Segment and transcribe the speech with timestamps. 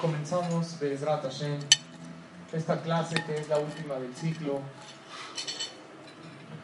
[0.00, 1.58] Comenzamos Bezrat Hashem,
[2.54, 4.60] esta clase que es la última del ciclo.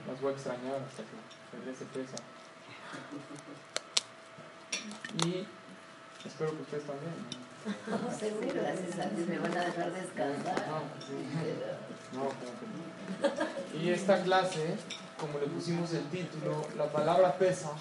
[0.09, 2.17] Las voy a extrañar hasta que regrese pesa.
[5.27, 5.47] Y
[6.27, 7.13] espero que ustedes también.
[7.89, 10.69] No, seguro, gracias a Dios me van a dejar descansar.
[10.69, 11.17] No, sí.
[12.15, 13.83] No, que no.
[13.83, 14.79] Y esta clase,
[15.21, 17.73] como le pusimos el título, la palabra pesa,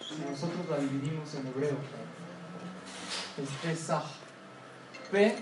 [0.00, 1.76] si nosotros la dividimos en hebreo,
[3.36, 4.19] es pesaj.
[5.10, 5.36] P,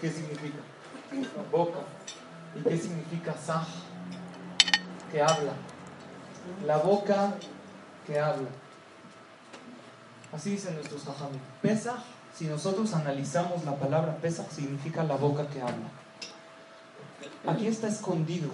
[0.00, 0.58] ¿qué significa?
[1.52, 1.80] Boca.
[2.56, 3.66] ¿Y qué significa saj?
[5.12, 5.52] Que habla.
[6.66, 7.34] La boca
[8.06, 8.48] que habla.
[10.32, 11.40] Así dicen nuestros jajamim.
[11.60, 12.02] Pesaj,
[12.34, 15.90] si nosotros analizamos la palabra pesaj, significa la boca que habla.
[17.46, 18.48] Aquí está escondido.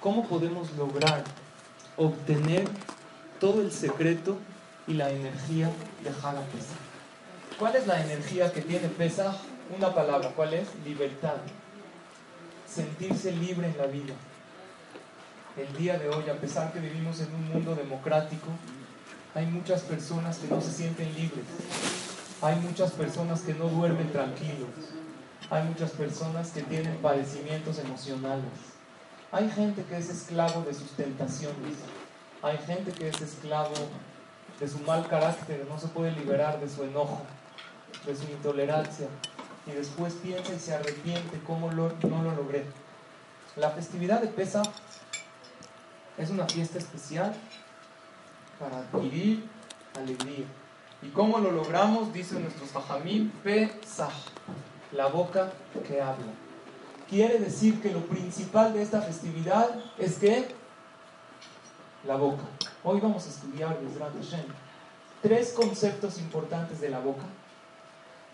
[0.00, 1.24] ¿Cómo podemos lograr
[1.96, 2.68] obtener
[3.40, 4.38] todo el secreto
[4.86, 5.70] y la energía
[6.02, 6.78] de Haga Pesaj?
[7.58, 9.36] ¿Cuál es la energía que tiene Pesaj?
[9.74, 10.68] Una palabra, ¿cuál es?
[10.84, 11.36] Libertad.
[12.68, 14.12] Sentirse libre en la vida.
[15.56, 18.48] El día de hoy, a pesar que vivimos en un mundo democrático,
[19.34, 21.46] hay muchas personas que no se sienten libres.
[22.42, 24.68] Hay muchas personas que no duermen tranquilos.
[25.48, 28.52] Hay muchas personas que tienen padecimientos emocionales.
[29.30, 31.78] Hay gente que es esclavo de sus tentaciones.
[32.42, 33.72] Hay gente que es esclavo
[34.60, 37.22] de su mal carácter, no se puede liberar de su enojo,
[38.04, 39.08] de su intolerancia.
[39.66, 42.64] Y después piensa y se arrepiente cómo no lo logré.
[43.56, 44.62] La festividad de Pesa
[46.16, 47.34] es una fiesta especial
[48.58, 49.46] para adquirir
[49.96, 50.46] alegría.
[51.02, 52.12] ¿Y cómo lo logramos?
[52.12, 54.12] Dice nuestros Jajamim, Pesaj,
[54.92, 55.52] la boca
[55.86, 56.32] que habla.
[57.08, 59.68] Quiere decir que lo principal de esta festividad
[59.98, 60.48] es que
[62.06, 62.44] la boca.
[62.84, 64.46] Hoy vamos a estudiar Hashem,
[65.20, 67.24] tres conceptos importantes de la boca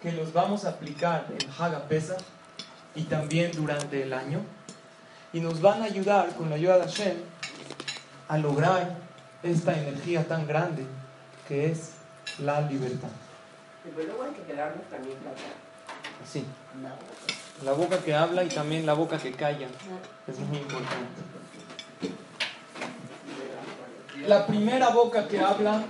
[0.02, 2.20] que los vamos a aplicar en Haga Pesach
[2.94, 4.40] y también durante el año
[5.32, 7.16] y nos van a ayudar con la ayuda de Hashem
[8.28, 8.96] a lograr
[9.42, 10.86] esta energía tan grande
[11.46, 11.92] que es
[12.38, 13.08] la libertad.
[13.84, 15.16] Pero luego hay que quedarnos también
[16.82, 17.64] No.
[17.64, 17.98] la boca.
[17.98, 19.68] Que habla y también la boca que calla.
[20.26, 21.22] Es muy importante.
[24.26, 25.84] La primera boca que habla,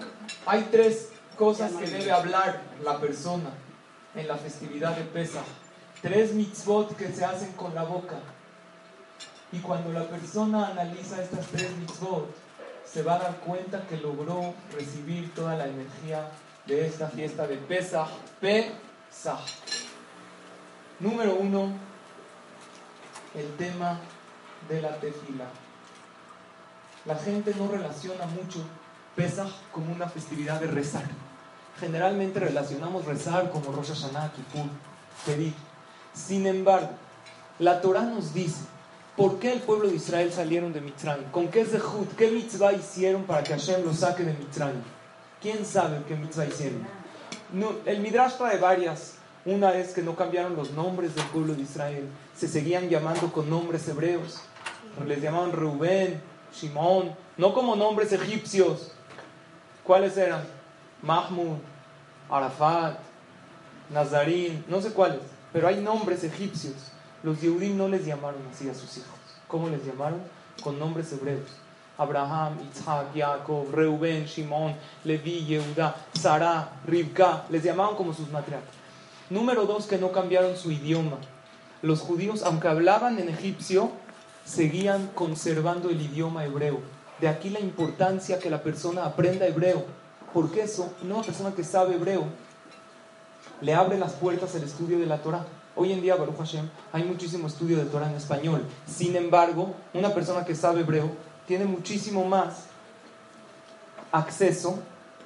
[0.47, 3.51] hay tres cosas que debe hablar la persona
[4.15, 5.45] en la festividad de Pesach.
[6.03, 8.17] Tres mitzvot que se hacen con la boca.
[9.51, 12.29] Y cuando la persona analiza estas tres mitzvot,
[12.85, 16.31] se va a dar cuenta que logró recibir toda la energía
[16.67, 18.09] de esta fiesta de Pesach.
[18.41, 19.41] Pesach.
[21.01, 21.73] Número uno,
[23.35, 24.01] el tema
[24.69, 25.47] de la tefila.
[27.05, 28.65] La gente no relaciona mucho
[29.17, 31.05] Pesach como una festividad de rezar.
[31.81, 34.69] Generalmente relacionamos rezar como Rosh Hashanah, Kippur,
[35.25, 35.55] pedir.
[36.13, 36.91] Sin embargo,
[37.59, 38.63] la Torah nos dice
[39.17, 43.25] por qué el pueblo de Israel salieron de Mitzrayim, con qué zehut, qué mitzvah hicieron
[43.25, 44.83] para que Hashem los saque de Mitzrayim.
[45.41, 46.87] ¿Quién sabe qué mitzvah hicieron?
[47.53, 49.15] No, el Midrash trae varias.
[49.45, 53.49] Una es que no cambiaron los nombres del pueblo de Israel, se seguían llamando con
[53.49, 54.41] nombres hebreos.
[55.07, 56.21] Les llamaban Rubén,
[56.53, 58.91] Shimón, no como nombres egipcios.
[59.85, 60.58] ¿Cuáles eran?
[61.03, 61.59] Mahmud,
[62.29, 62.99] Arafat,
[63.91, 65.21] Nazarín, no sé cuáles,
[65.53, 66.75] pero hay nombres egipcios.
[67.23, 69.19] Los Yehudim no les llamaron así a sus hijos.
[69.49, 70.21] ¿Cómo les llamaron?
[70.63, 71.49] Con nombres hebreos.
[71.97, 77.45] Abraham, Isaac, Jacob, Reuben, Shimón, Levi, Yehuda, Sarah, Rivka.
[77.51, 78.71] Les llamaban como sus matriarcas.
[79.31, 81.17] Número dos, que no cambiaron su idioma.
[81.83, 83.91] Los judíos, aunque hablaban en egipcio,
[84.45, 86.81] seguían conservando el idioma hebreo.
[87.21, 89.85] De aquí la importancia que la persona aprenda hebreo.
[90.39, 92.23] Porque eso, una persona que sabe hebreo,
[93.61, 95.45] le abre las puertas al estudio de la Torah.
[95.75, 98.63] Hoy en día, Baruch Hashem, hay muchísimo estudio de Torah en español.
[98.87, 101.11] Sin embargo, una persona que sabe hebreo
[101.49, 102.67] tiene muchísimo más
[104.13, 104.79] acceso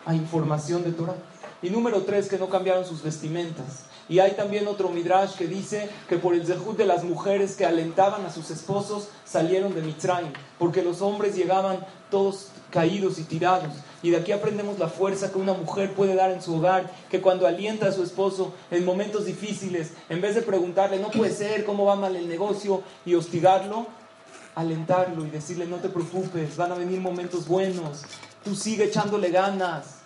[0.06, 1.17] a información de Torah.
[1.61, 3.85] Y número tres, que no cambiaron sus vestimentas.
[4.12, 7.64] Y hay también otro midrash que dice que por el zehut de las mujeres que
[7.64, 11.79] alentaban a sus esposos salieron de Mitzrayim, porque los hombres llegaban
[12.11, 13.73] todos caídos y tirados.
[14.03, 17.23] Y de aquí aprendemos la fuerza que una mujer puede dar en su hogar, que
[17.23, 21.64] cuando alienta a su esposo en momentos difíciles, en vez de preguntarle, no puede ser,
[21.64, 23.87] cómo va mal el negocio, y hostigarlo,
[24.55, 28.03] alentarlo y decirle, no te preocupes, van a venir momentos buenos,
[28.44, 30.01] tú sigue echándole ganas.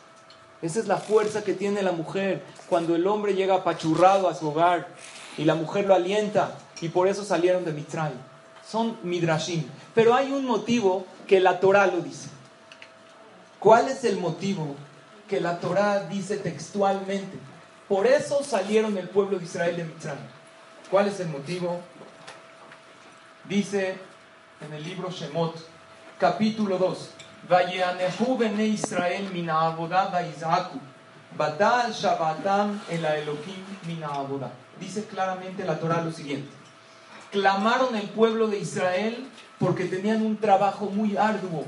[0.62, 4.49] Esa es la fuerza que tiene la mujer cuando el hombre llega apachurrado a su
[4.49, 4.88] hogar
[5.37, 8.19] y la mujer lo alienta y por eso salieron de Mitzrayim.
[8.67, 9.64] Son midrashim.
[9.94, 12.29] Pero hay un motivo que la Torah lo dice.
[13.61, 14.75] ¿Cuál es el motivo
[15.29, 17.38] que la Torah dice textualmente?
[17.88, 20.25] Por eso salieron el pueblo de Israel de Mitzrayim.
[20.91, 21.81] ¿Cuál es el motivo?
[23.44, 23.99] Dice
[24.61, 25.55] en el libro Shemot,
[26.19, 27.11] capítulo 2.
[27.48, 29.76] Vayanehu bene Israel mina.
[31.37, 33.06] Batal shabatam el
[33.87, 34.08] mina
[34.81, 36.48] Dice claramente la Torah lo siguiente.
[37.31, 39.28] Clamaron el pueblo de Israel
[39.58, 41.64] porque tenían un trabajo muy arduo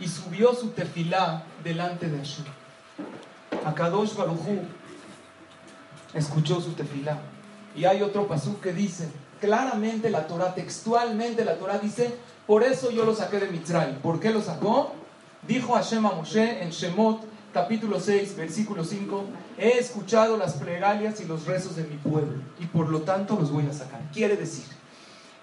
[0.00, 2.44] y subió su tefilá delante de Hashem.
[3.64, 4.62] Akadosh Barujú
[6.14, 7.18] escuchó su tefilá.
[7.76, 9.10] Y hay otro pasú que dice,
[9.40, 12.14] claramente la Torah, textualmente la Torah dice,
[12.52, 14.00] por eso yo lo saqué de Mitzray.
[14.02, 14.92] ¿Por qué lo sacó?
[15.48, 19.24] Dijo Hashem a Moshe en Shemot, capítulo 6, versículo 5,
[19.56, 23.50] he escuchado las plegarias y los rezos de mi pueblo y por lo tanto los
[23.50, 24.02] voy a sacar.
[24.12, 24.66] Quiere decir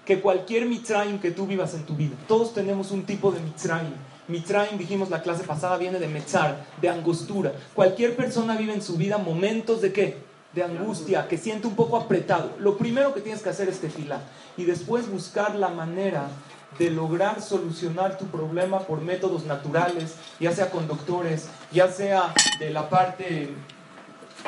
[0.06, 3.96] que cualquier Mitzrayim que tú vivas en tu vida, todos tenemos un tipo de Mitzrayim.
[4.28, 7.54] Mitzrayim, dijimos la clase pasada, viene de Metzar, de angostura.
[7.74, 10.18] Cualquier persona vive en su vida momentos de qué?
[10.54, 12.52] De angustia, que siente un poco apretado.
[12.60, 14.22] Lo primero que tienes que hacer es tefilar
[14.58, 16.28] y después buscar la manera
[16.78, 22.70] de lograr solucionar tu problema por métodos naturales, ya sea con doctores, ya sea de
[22.70, 23.54] la parte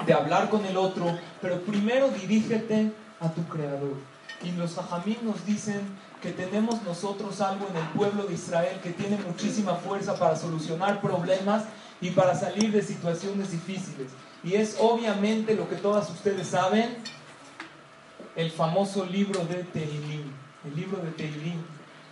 [0.06, 3.96] de hablar con el otro, pero primero dirígete a tu creador.
[4.44, 5.82] Y los hajamim nos dicen
[6.22, 11.02] que tenemos nosotros algo en el pueblo de Israel que tiene muchísima fuerza para solucionar
[11.02, 11.66] problemas
[12.00, 14.12] y para salir de situaciones difíciles.
[14.44, 16.96] Y es obviamente lo que todas ustedes saben,
[18.36, 20.32] el famoso libro de Tehilim,
[20.66, 21.62] el libro de Tehilim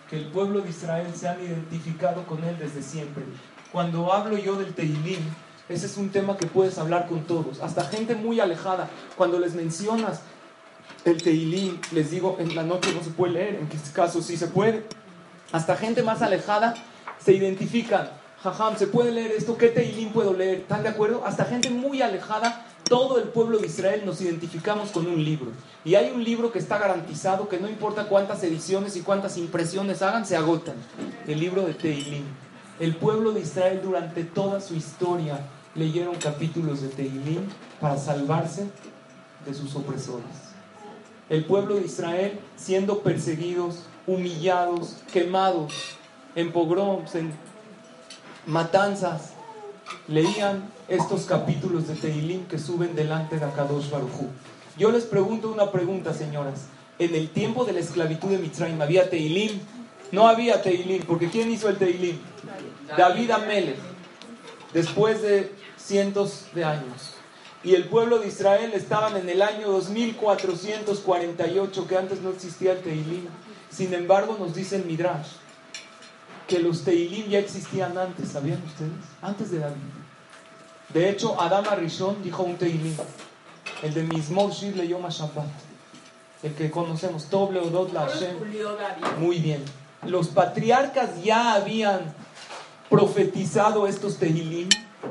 [0.10, 3.24] que el pueblo de Israel se han identificado con él desde siempre.
[3.72, 5.20] Cuando hablo yo del Tehilim,
[5.70, 8.90] ese es un tema que puedes hablar con todos, hasta gente muy alejada.
[9.16, 10.22] Cuando les mencionas
[11.06, 14.36] el Tehilim, les digo, en la noche no se puede leer, en este caso sí
[14.36, 14.86] se puede.
[15.52, 16.74] Hasta gente más alejada
[17.24, 18.10] se identifican.
[18.42, 19.58] Jajam, ¿se puede leer esto?
[19.58, 20.60] ¿Qué Tehilim puedo leer?
[20.60, 21.24] ¿Están de acuerdo?
[21.26, 25.52] Hasta gente muy alejada todo el pueblo de Israel nos identificamos con un libro.
[25.86, 30.02] Y hay un libro que está garantizado que no importa cuántas ediciones y cuántas impresiones
[30.02, 30.76] hagan, se agotan.
[31.28, 32.24] El libro de Tehilim.
[32.80, 35.40] El pueblo de Israel durante toda su historia
[35.76, 37.44] leyeron capítulos de Tehilim
[37.80, 38.68] para salvarse
[39.46, 40.26] de sus opresores.
[41.30, 45.74] El pueblo de Israel siendo perseguidos, humillados, quemados,
[46.36, 47.32] en pogroms, en
[48.48, 49.34] matanzas,
[50.08, 54.28] leían estos capítulos de Tehilim que suben delante de Akadosh Barujú.
[54.78, 56.68] Yo les pregunto una pregunta, señoras.
[56.98, 59.60] En el tiempo de la esclavitud de Mitzrayim, ¿había Tehilim?
[60.12, 62.18] No había Tehilim, porque ¿quién hizo el Tehilim?
[62.98, 63.78] David Amelech,
[64.74, 67.14] después de cientos de años.
[67.64, 72.80] Y el pueblo de Israel estaban en el año 2448, que antes no existía el
[72.80, 73.28] Tehilim.
[73.70, 75.34] Sin embargo, nos dice el Midrash
[76.48, 78.92] que los Tehilim ya existían antes, ¿sabían ustedes?
[79.22, 79.78] Antes de David.
[80.94, 82.96] De hecho, Adam Arishon dijo un Teilim,
[83.84, 85.48] el de Mismor Shir Leyom Shabbat,
[86.42, 88.38] el que conocemos, Toble Odot La Hashem.
[89.20, 89.64] Muy bien.
[90.06, 92.14] Los patriarcas ya habían
[92.90, 94.70] profetizado estos Tehilim,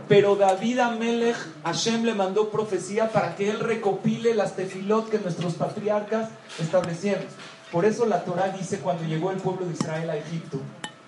[0.09, 5.55] pero David Amelech, Hashem le mandó profecía para que él recopile las tefilot que nuestros
[5.55, 7.25] patriarcas establecieron.
[7.71, 10.59] Por eso la Torah dice cuando llegó el pueblo de Israel a Egipto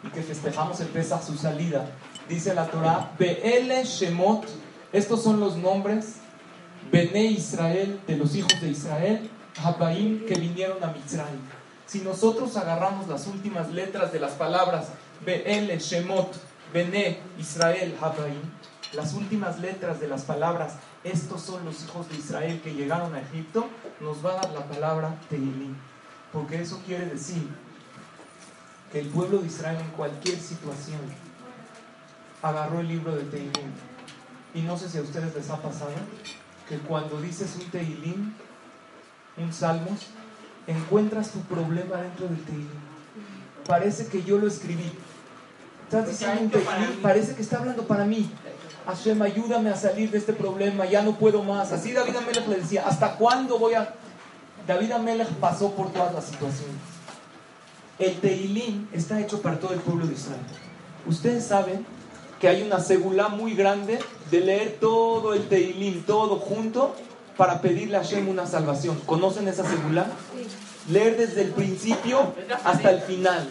[0.05, 1.87] y que festejamos el Pesach su salida,
[2.29, 4.47] dice la Torah, Be'ele Shemot,
[4.93, 6.17] estos son los nombres,
[6.91, 9.31] Bene Israel, de los hijos de Israel,
[9.62, 11.41] Habaim, que vinieron a Mitzrayim.
[11.87, 14.89] Si nosotros agarramos las últimas letras de las palabras
[15.25, 16.35] Be'ele Shemot,
[16.73, 18.41] Bene Israel, Habaim,
[18.93, 20.75] las últimas letras de las palabras,
[21.05, 23.69] estos son los hijos de Israel que llegaron a Egipto,
[24.00, 25.77] nos va a dar la palabra Tehilim.
[26.33, 27.49] Porque eso quiere decir
[28.93, 31.00] que el pueblo de Israel en cualquier situación
[32.43, 33.73] agarró el libro de Tehilim.
[34.55, 35.93] Y no sé si a ustedes les ha pasado
[36.69, 38.33] que cuando dices un Tehilim,
[39.37, 40.07] un Salmos,
[40.67, 42.69] encuentras tu problema dentro del Tehilim.
[43.67, 44.93] Parece que yo lo escribí.
[45.85, 48.31] Estás diciendo un Tehilim, parece que está hablando para mí.
[48.87, 51.73] Hashem, ayúdame a salir de este problema, ya no puedo más.
[51.73, 53.95] Así David Amelech le decía, ¿hasta cuándo voy a...?
[54.67, 56.77] David Amelech pasó por todas las situaciones.
[57.99, 60.41] El Teilim está hecho para todo el pueblo de Israel.
[61.07, 61.85] Ustedes saben
[62.41, 63.99] que hay una segula muy grande
[64.31, 66.97] de leer todo el Teilim, todo junto,
[67.37, 68.99] para pedirle a Hashem una salvación.
[69.05, 70.07] ¿Conocen esa segula?
[70.89, 72.33] Leer desde el principio
[72.65, 73.47] hasta el final.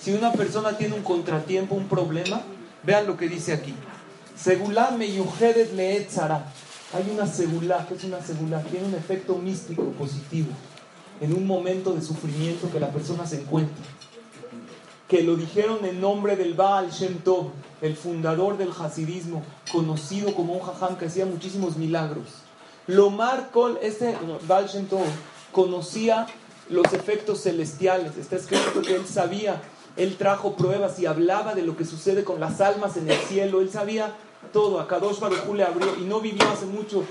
[0.00, 2.42] Si una persona tiene un contratiempo, un problema,
[2.82, 3.74] vean lo que dice aquí.
[4.36, 6.46] Segulá meyujedet leetzara.
[6.92, 8.62] Hay una segulá, que es una segulá?
[8.62, 10.48] Tiene un efecto místico positivo
[11.20, 13.84] en un momento de sufrimiento que la persona se encuentra.
[15.10, 17.50] Que lo dijeron en nombre del Baal Shem Tov,
[17.82, 22.28] el fundador del hasidismo, conocido como un jajam que hacía muchísimos milagros.
[22.86, 25.04] Lomar Kol, este Baal Shem Tov,
[25.50, 26.28] conocía
[26.68, 28.16] los efectos celestiales.
[28.18, 29.60] Está escrito que él sabía,
[29.96, 33.62] él trajo pruebas y hablaba de lo que sucede con las almas en el cielo.
[33.62, 34.14] Él sabía
[34.52, 34.78] todo.
[34.78, 37.02] A Kadosh Baruj le abrió y no vivió hace mucho,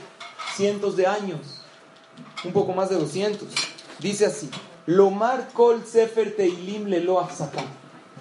[0.56, 1.64] cientos de años,
[2.46, 3.46] un poco más de 200.
[4.00, 4.50] Dice así:
[4.86, 7.20] Lomar Kol Sefer Teilim Lelo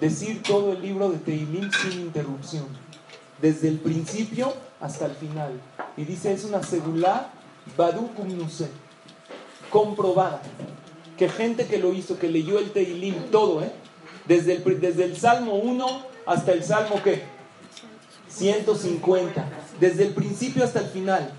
[0.01, 2.65] Decir todo el libro de Teilim sin interrupción,
[3.41, 5.59] desde el principio hasta el final.
[5.97, 7.31] Y dice: es una segulá
[7.75, 8.69] Badukum Nuse,
[9.69, 10.41] comprobada.
[11.17, 13.71] Que gente que lo hizo, que leyó el Teilim, todo, ¿eh?
[14.25, 15.85] Desde el, desde el Salmo 1
[16.25, 17.23] hasta el Salmo ¿qué?
[18.29, 19.49] 150.
[19.79, 21.33] Desde el principio hasta el final.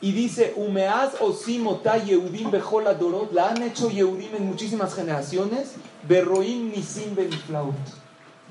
[0.00, 5.72] Y dice, Umeaz osimota Yehudim bejola dorot, la han hecho Yehudim en muchísimas generaciones,
[6.08, 7.74] berroim nisim beniflaut.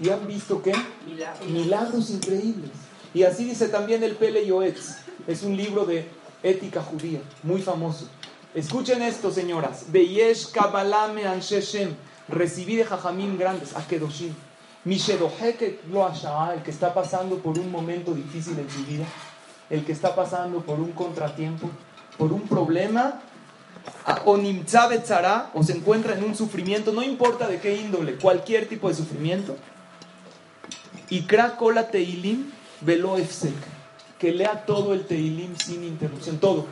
[0.02, 0.74] ¿Y han visto qué?
[1.50, 2.10] Milagros.
[2.10, 2.72] increíbles.
[3.14, 6.06] Y así dice también el Pele Yoetz, es un libro de
[6.44, 8.10] ética judía, muy famoso.
[8.54, 9.86] Escuchen esto, señoras.
[9.88, 11.96] Beyesh kabalame ansheshem,
[12.28, 14.34] recibí de jajamim grandes, akedoshim.
[14.84, 19.06] Mishedoheke lo el que está pasando por un momento difícil en su vida
[19.70, 21.70] el que está pasando por un contratiempo,
[22.18, 23.22] por un problema,
[24.26, 24.38] o
[25.54, 29.56] o se encuentra en un sufrimiento, no importa de qué índole, cualquier tipo de sufrimiento,
[31.10, 31.26] y
[31.58, 33.56] kola teilim velo efsek,
[34.20, 36.66] que lea todo el teilim sin interrupción, todo.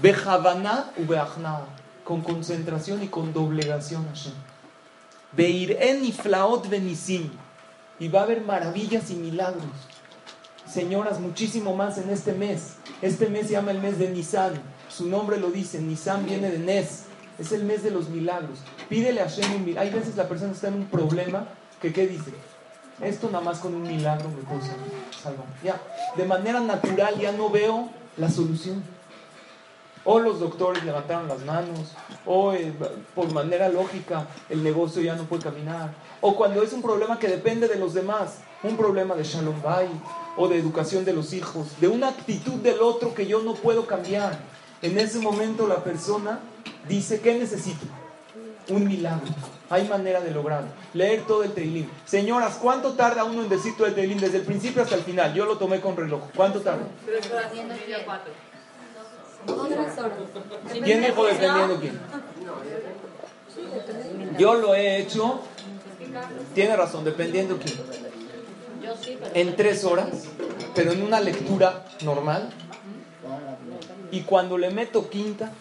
[0.00, 1.06] Bejavaná u
[2.04, 4.34] con concentración y con doblegación Hashem.
[5.32, 7.30] Beir'en y flaot benisim,
[7.98, 9.91] y va a haber maravillas y milagros
[10.70, 12.74] señoras, muchísimo más en este mes.
[13.00, 14.54] Este mes se llama el mes de Nisan.
[14.88, 17.04] Su nombre lo dice, Nisan viene de Nes.
[17.38, 18.58] Es el mes de los milagros.
[18.88, 19.88] Pídele a Shem un milagro.
[19.88, 21.48] Hay veces la persona está en un problema
[21.80, 22.32] que, ¿qué dice?
[23.00, 24.60] Esto nada más con un milagro me puedo
[25.22, 25.46] salvar.
[25.64, 25.80] Ya,
[26.16, 28.82] de manera natural ya no veo la solución.
[30.04, 31.92] O los doctores levantaron las manos,
[32.26, 32.72] o eh,
[33.14, 37.28] por manera lógica el negocio ya no puede caminar, o cuando es un problema que
[37.28, 39.88] depende de los demás, un problema de Shalom Bay,
[40.36, 43.86] o de educación de los hijos, de una actitud del otro que yo no puedo
[43.86, 44.38] cambiar.
[44.80, 46.40] En ese momento la persona
[46.88, 47.86] dice, ¿qué necesito?
[48.68, 49.26] Un milagro.
[49.68, 50.68] Hay manera de lograrlo.
[50.94, 51.88] Leer todo el Teilim.
[52.04, 55.34] Señoras, ¿cuánto tarda uno en decir todo el Teilim desde el principio hasta el final?
[55.34, 56.22] Yo lo tomé con reloj.
[56.34, 56.84] ¿Cuánto tarda?
[60.84, 62.00] ¿Quién dijo dependiendo quién?
[64.38, 65.40] Yo lo he hecho.
[66.54, 68.11] Tiene razón, dependiendo quién
[69.34, 70.24] en tres horas,
[70.74, 72.50] pero en una lectura normal.
[74.10, 75.52] Y cuando le meto quinta,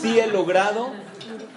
[0.00, 0.90] sí he logrado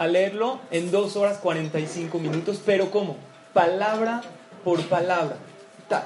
[0.07, 3.17] leerlo en dos horas 45 minutos, pero ¿cómo?
[3.53, 4.21] Palabra
[4.63, 5.37] por palabra,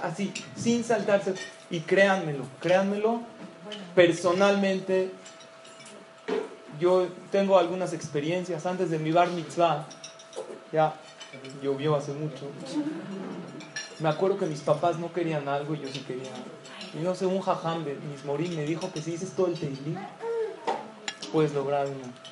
[0.03, 1.34] así, sin saltarse.
[1.70, 3.22] Y créanmelo, créanmelo,
[3.96, 5.12] personalmente,
[6.79, 9.86] yo tengo algunas experiencias antes de mi bar mitzvah,
[10.72, 10.94] ya
[11.62, 12.48] llovió hace mucho,
[13.99, 16.29] me acuerdo que mis papás no querían algo y yo sí quería
[16.93, 19.97] Y no sé, un jajam de morín me dijo que si dices todo el Teilim,
[21.31, 21.87] puedes lograr.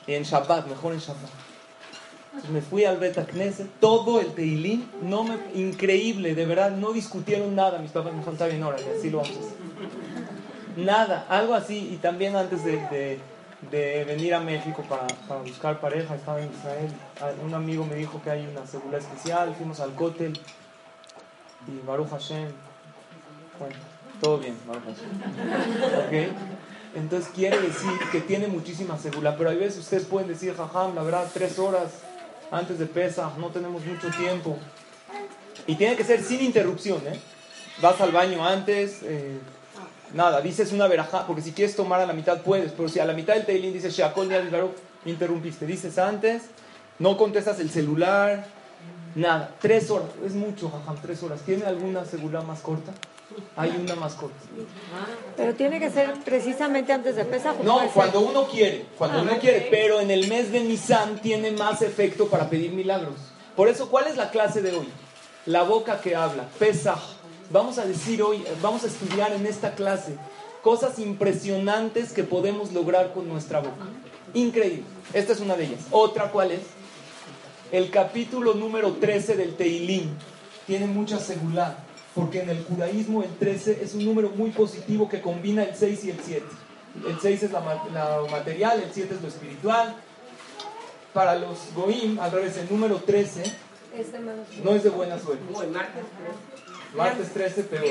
[0.06, 1.30] Y en Shabbat, mejor en Shabbat.
[2.28, 6.92] Entonces me fui al Beta Knesset, todo el Teilim, no me, increíble, de verdad, no
[6.92, 7.80] discutieron nada.
[7.80, 9.38] Mis papás me dijeron, está bien, órale, así lo vamos.
[10.76, 11.90] Nada, algo así.
[11.94, 13.20] Y también antes de,
[13.72, 16.92] de, venir a México para, para, buscar pareja, estaba en Israel.
[17.44, 20.40] Un amigo me dijo que hay una seguridad especial, fuimos al cótel
[21.68, 22.50] y Baruch Hashem,
[23.60, 23.76] bueno,
[24.22, 26.30] todo bien, Baruch Hashem.
[26.30, 26.38] ¿Ok?
[26.96, 31.04] Entonces quiere decir que tiene muchísima seguridad, pero hay veces ustedes pueden decir, jajam, la
[31.04, 31.92] verdad, tres horas
[32.52, 34.58] antes de pesa, no tenemos mucho tiempo.
[35.68, 37.20] Y tiene que ser sin interrupción, ¿eh?
[37.82, 39.38] Vas al baño antes, eh,
[40.14, 43.06] nada, dices una verajá, porque si quieres tomar a la mitad puedes, pero si a
[43.06, 46.44] la mitad del Teilín dices Sheakol Baruch, interrumpiste, dices antes,
[47.00, 48.46] no contestas el celular,
[49.16, 51.42] Nada, tres horas, es mucho, jajam, tres horas.
[51.42, 52.92] ¿Tiene alguna seguridad más corta?
[53.58, 54.36] hay una más corta.
[55.36, 57.60] Pero tiene que ser precisamente antes de Pesaj.
[57.60, 57.90] ¿o No, ser?
[57.90, 61.82] cuando uno quiere, cuando Ah, uno quiere, pero en el mes de Nisan tiene más
[61.82, 63.16] efecto para pedir milagros.
[63.56, 64.88] Por eso, ¿cuál es la clase de hoy?
[65.48, 67.00] La boca que habla, Pesaj.
[67.50, 70.18] Vamos a decir hoy, vamos a estudiar en esta clase
[70.62, 73.86] cosas impresionantes que podemos lograr con nuestra boca.
[74.34, 74.84] Increíble.
[75.14, 75.82] Esta es una de ellas.
[75.92, 76.62] Otra, ¿cuál es?
[77.76, 80.10] El capítulo número 13 del Teilim
[80.66, 81.78] tiene mucha seguridad,
[82.14, 86.06] porque en el judaísmo el 13 es un número muy positivo que combina el 6
[86.06, 86.46] y el 7.
[87.06, 87.60] El 6 es la,
[87.94, 89.94] la- lo material, el 7 es lo espiritual.
[91.14, 93.44] Para los goim, al revés, el número 13
[94.64, 95.44] no es de buena suerte.
[95.74, 96.04] Martes,
[96.96, 97.86] Martes 13 peor.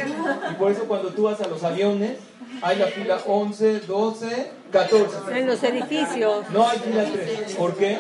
[0.51, 2.17] Y por eso cuando tú vas a los aviones,
[2.63, 5.39] hay la fila 11, 12, 14.
[5.39, 6.49] En los edificios.
[6.51, 7.55] No hay fila 13.
[7.57, 7.99] ¿Por qué?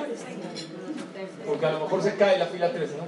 [1.47, 3.05] Porque a lo mejor se cae la fila 13, ¿no?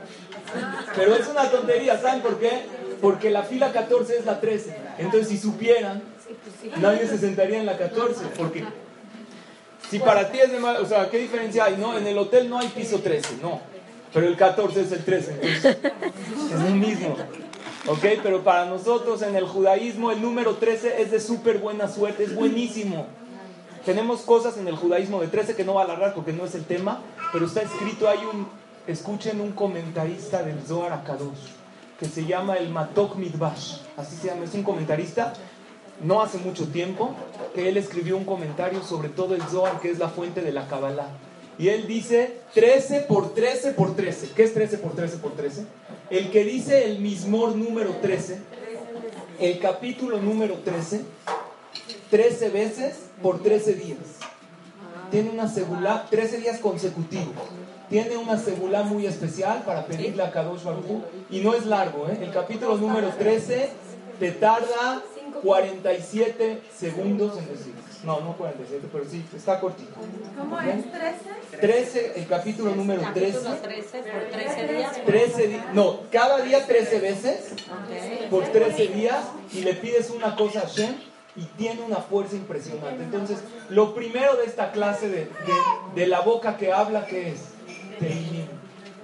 [0.95, 2.67] Pero es una tontería, ¿saben por qué?
[3.01, 4.77] Porque la fila 14 es la 13.
[4.99, 6.03] Entonces, si supieran,
[6.77, 8.25] nadie se sentaría en la 14.
[8.37, 8.65] Porque
[9.91, 11.77] si para ti es de mal, o sea, ¿qué diferencia hay?
[11.77, 13.61] No, en el hotel no hay piso 13, no.
[14.13, 15.77] Pero el 14 es el 13, entonces
[16.53, 17.17] es lo mismo.
[17.87, 18.05] ¿Ok?
[18.23, 22.35] Pero para nosotros en el judaísmo el número 13 es de súper buena suerte, es
[22.35, 23.07] buenísimo.
[23.87, 26.57] Tenemos cosas en el judaísmo de 13 que no va a alargar porque no es
[26.57, 27.03] el tema,
[27.33, 28.49] pero está escrito, hay un,
[28.89, 31.53] escuchen un comentarista del Zohar Akadosh,
[31.97, 35.35] que se llama el Matok Midbash, así se llama, es un comentarista,
[36.03, 37.15] no hace mucho tiempo,
[37.55, 40.67] que él escribió un comentario sobre todo el Zohar, que es la fuente de la
[40.67, 41.11] Kabbalah.
[41.57, 44.33] Y él dice 13 por 13 por 13.
[44.35, 45.65] ¿Qué es 13 por 13 por 13?
[46.11, 48.41] El que dice el mismor número 13,
[49.39, 51.05] el capítulo número 13,
[52.11, 53.99] 13 veces por 13 días.
[55.11, 57.35] Tiene una segulá, 13 días consecutivos.
[57.89, 62.19] Tiene una segulá muy especial para pedirle a Kadosh Baruj y no es largo, ¿eh?
[62.21, 63.71] El capítulo número 13
[64.19, 65.03] te tarda
[65.43, 67.75] 47 segundos en decir.
[68.05, 69.93] No, no 47, pero sí, está cortito.
[70.39, 70.77] ¿Cómo es?
[70.77, 71.61] ¿13?
[71.61, 73.39] 13, el capítulo número 13.
[73.63, 74.93] 13 por 13 días.
[75.07, 77.53] 13 di- no, cada día 13 veces
[78.31, 80.95] por 13 días y le pides una cosa a Hashem
[81.37, 83.03] y tiene una fuerza impresionante.
[83.05, 83.39] Entonces,
[83.69, 85.31] lo primero de esta clase de, de-
[85.95, 87.41] de la boca que habla, que es?
[87.99, 88.47] Teilim.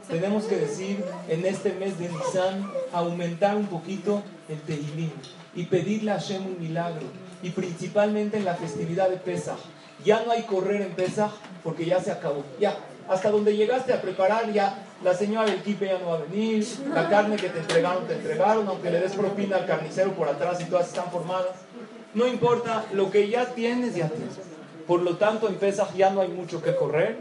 [0.09, 5.11] Tenemos que decir en este mes de Nisan, aumentar un poquito el Teilim
[5.55, 7.07] y pedirle a Hashem un milagro.
[7.43, 9.59] Y principalmente en la festividad de Pesach.
[10.05, 11.31] Ya no hay correr en Pesach
[11.63, 12.45] porque ya se acabó.
[12.61, 12.77] Ya,
[13.09, 16.65] hasta donde llegaste a preparar, ya la señora del kipe ya no va a venir,
[16.95, 20.61] la carne que te entregaron, te entregaron, aunque le des propina al carnicero por atrás
[20.61, 21.49] y todas están formadas.
[22.15, 24.35] No importa, lo que ya tienes, ya tienes.
[24.87, 27.17] Por lo tanto, en Pesach ya no hay mucho que correr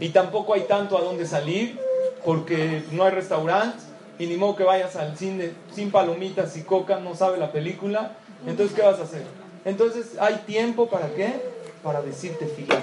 [0.00, 1.78] y tampoco hay tanto a dónde salir
[2.24, 3.78] porque no hay restaurante
[4.18, 8.16] y ni modo que vayas al cine sin palomitas y coca, no sabe la película.
[8.46, 9.22] Entonces, ¿qué vas a hacer?
[9.64, 11.40] Entonces, ¿hay tiempo para qué?
[11.82, 12.82] Para decirte filar.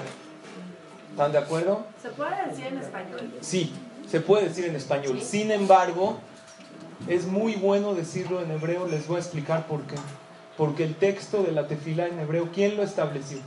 [1.10, 1.84] ¿Están de acuerdo?
[2.00, 3.32] ¿Se puede decir en español?
[3.40, 3.74] Sí,
[4.08, 5.20] se puede decir en español.
[5.20, 6.18] Sin embargo,
[7.08, 8.86] es muy bueno decirlo en hebreo.
[8.86, 9.96] Les voy a explicar por qué.
[10.56, 13.38] Porque el texto de la tefila en hebreo, ¿quién lo estableció?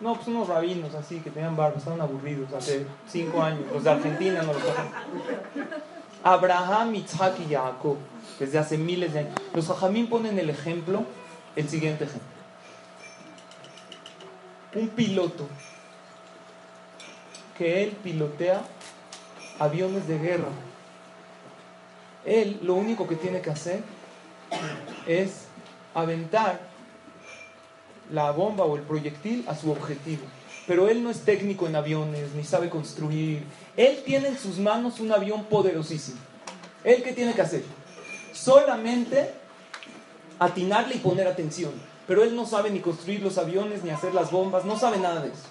[0.00, 3.64] No, pues unos rabinos así que tenían barba, estaban aburridos hace cinco años.
[3.72, 4.90] Los de Argentina no lo saben.
[6.24, 7.98] Abraham, Isaac y Jacob,
[8.38, 9.34] desde hace miles de años.
[9.54, 11.04] Los jajamín ponen el ejemplo,
[11.54, 12.28] el siguiente ejemplo.
[14.74, 15.46] Un piloto
[17.56, 18.62] que él pilotea
[19.58, 20.48] aviones de guerra.
[22.24, 23.82] Él lo único que tiene que hacer
[25.06, 25.46] es
[25.94, 26.60] aventar
[28.10, 30.22] la bomba o el proyectil a su objetivo.
[30.66, 33.42] Pero él no es técnico en aviones, ni sabe construir.
[33.76, 36.18] Él tiene en sus manos un avión poderosísimo.
[36.84, 37.64] ¿Él qué tiene que hacer?
[38.32, 39.32] Solamente
[40.38, 41.72] atinarle y poner atención.
[42.06, 45.20] Pero él no sabe ni construir los aviones, ni hacer las bombas, no sabe nada
[45.20, 45.48] de eso.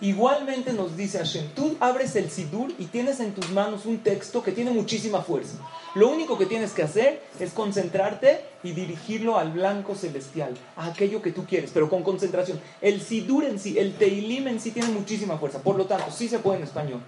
[0.00, 4.42] Igualmente nos dice Hashem, tú abres el Sidur y tienes en tus manos un texto
[4.42, 5.56] que tiene muchísima fuerza.
[5.94, 11.20] Lo único que tienes que hacer es concentrarte y dirigirlo al blanco celestial, a aquello
[11.20, 12.60] que tú quieres, pero con concentración.
[12.80, 16.28] El Sidur en sí, el Teilim en sí tiene muchísima fuerza, por lo tanto, sí
[16.28, 17.00] se puede en español.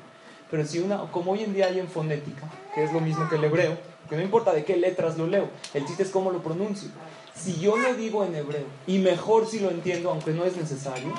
[0.51, 3.37] Pero si una, como hoy en día hay en fonética, que es lo mismo que
[3.37, 3.79] el hebreo,
[4.11, 6.91] que no importa de qué letras lo leo, el chiste es cómo lo pronuncio.
[7.35, 11.15] Si yo lo digo en hebreo, y mejor si lo entiendo, aunque no es necesario,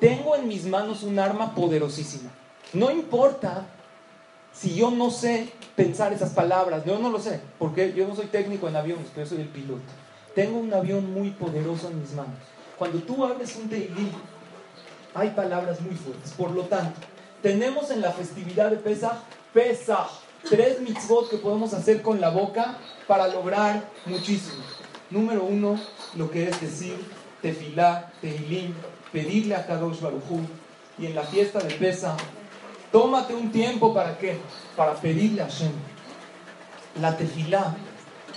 [0.00, 2.30] tengo en mis manos un arma poderosísima.
[2.72, 3.66] No importa
[4.52, 8.26] si yo no sé pensar esas palabras, yo no lo sé, porque yo no soy
[8.26, 9.82] técnico en aviones, pero yo soy el piloto.
[10.34, 12.34] Tengo un avión muy poderoso en mis manos.
[12.78, 14.10] Cuando tú abres un Teilim,
[15.14, 16.32] hay palabras muy fuertes.
[16.32, 17.00] Por lo tanto,
[17.42, 19.16] tenemos en la festividad de Pesach,
[19.52, 20.08] Pesach,
[20.48, 24.62] tres mitzvot que podemos hacer con la boca para lograr muchísimo.
[25.10, 25.78] Número uno,
[26.16, 26.96] lo que es decir
[27.40, 28.74] tefilá, tehilim,
[29.12, 30.40] pedirle a Kadosh Barujú.
[30.98, 32.16] Y en la fiesta de Pesa,
[32.90, 34.38] tómate un tiempo para qué?
[34.76, 35.72] Para pedirle a Hashem.
[37.00, 37.76] La tefilá,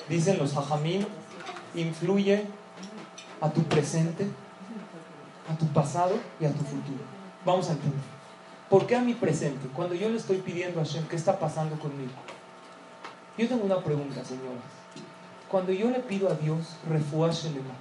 [0.09, 1.05] dicen los hajamim,
[1.75, 2.45] influye
[3.39, 4.27] a tu presente,
[5.49, 7.03] a tu pasado y a tu futuro.
[7.45, 8.01] Vamos a entender.
[8.69, 9.67] ¿Por qué a mi presente?
[9.69, 12.11] Cuando yo le estoy pidiendo a Hashem, ¿qué está pasando conmigo?
[13.37, 14.61] Yo tengo una pregunta, señoras.
[15.49, 17.73] Cuando yo le pido a Dios, Shelema,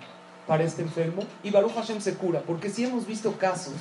[0.48, 3.74] para este enfermo, y Baruch Hashem se cura, porque si hemos visto casos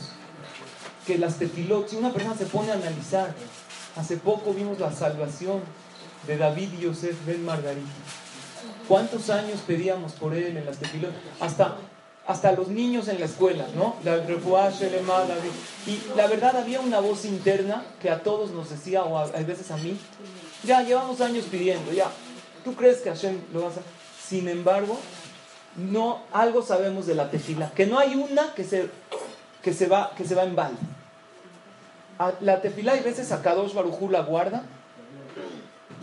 [1.07, 3.33] que las tefilot, si una persona se pone a analizar,
[3.95, 5.61] hace poco vimos la salvación
[6.27, 7.87] de David y Yosef Ben Margarita.
[8.87, 11.11] ¿Cuántos años pedíamos por él en las tefilot?
[11.39, 11.77] Hasta,
[12.27, 13.95] hasta los niños en la escuela, ¿no?
[15.85, 19.43] Y la verdad había una voz interna que a todos nos decía, o a, a
[19.43, 19.97] veces a mí,
[20.65, 22.11] ya llevamos años pidiendo, ya.
[22.65, 23.71] ¿Tú crees que Hashem lo va a?
[24.27, 24.99] Sin embargo,
[25.77, 28.89] no, algo sabemos de la tefila, que no hay una que se,
[29.61, 30.77] que se, va, que se va en balde.
[32.19, 34.63] A- La tefila hay veces a Kadosh Barujú la guarda,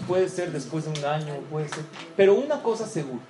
[0.07, 1.85] puede ser después de un año, puede ser,
[2.17, 3.23] pero una cosa segura,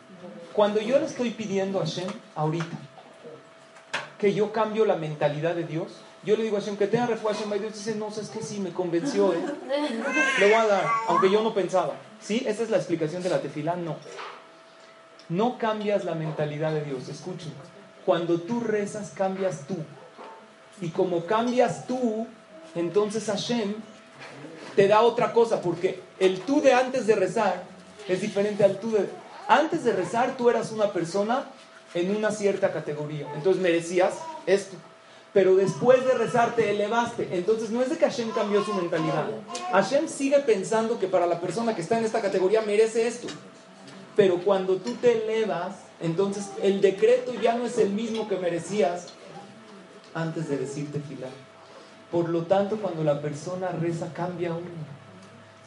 [0.52, 2.76] cuando yo le estoy pidiendo a Hashem ahorita,
[4.18, 5.88] que yo cambio la mentalidad de Dios,
[6.24, 8.42] yo le digo a Hashem que tenga refugio Hashem, y Dios dice, no, es que
[8.42, 9.38] sí, me convenció, ¿eh?
[10.38, 11.94] Le voy a dar, aunque yo no pensaba.
[12.20, 12.42] ¿Sí?
[12.46, 13.96] Esa es la explicación de la tefilá, no.
[15.28, 17.08] No cambias la mentalidad de Dios.
[17.08, 17.52] Escuchen,
[18.04, 19.76] cuando tú rezas, cambias tú.
[20.80, 22.26] Y como cambias tú,
[22.74, 23.74] entonces Hashem
[24.76, 27.62] te da otra cosa, porque el tú de antes de rezar
[28.08, 29.08] es diferente al tú de...
[29.46, 31.44] Antes de rezar, tú eras una persona
[31.92, 33.26] en una cierta categoría.
[33.34, 34.14] Entonces merecías
[34.46, 34.76] esto.
[35.32, 37.28] Pero después de rezar te elevaste.
[37.32, 39.26] Entonces no es de que Hashem cambió su mentalidad.
[39.72, 43.28] Hashem sigue pensando que para la persona que está en esta categoría merece esto.
[44.16, 49.08] Pero cuando tú te elevas, entonces el decreto ya no es el mismo que merecías
[50.14, 51.30] antes de decirte filar.
[52.12, 54.94] Por lo tanto, cuando la persona reza, cambia uno.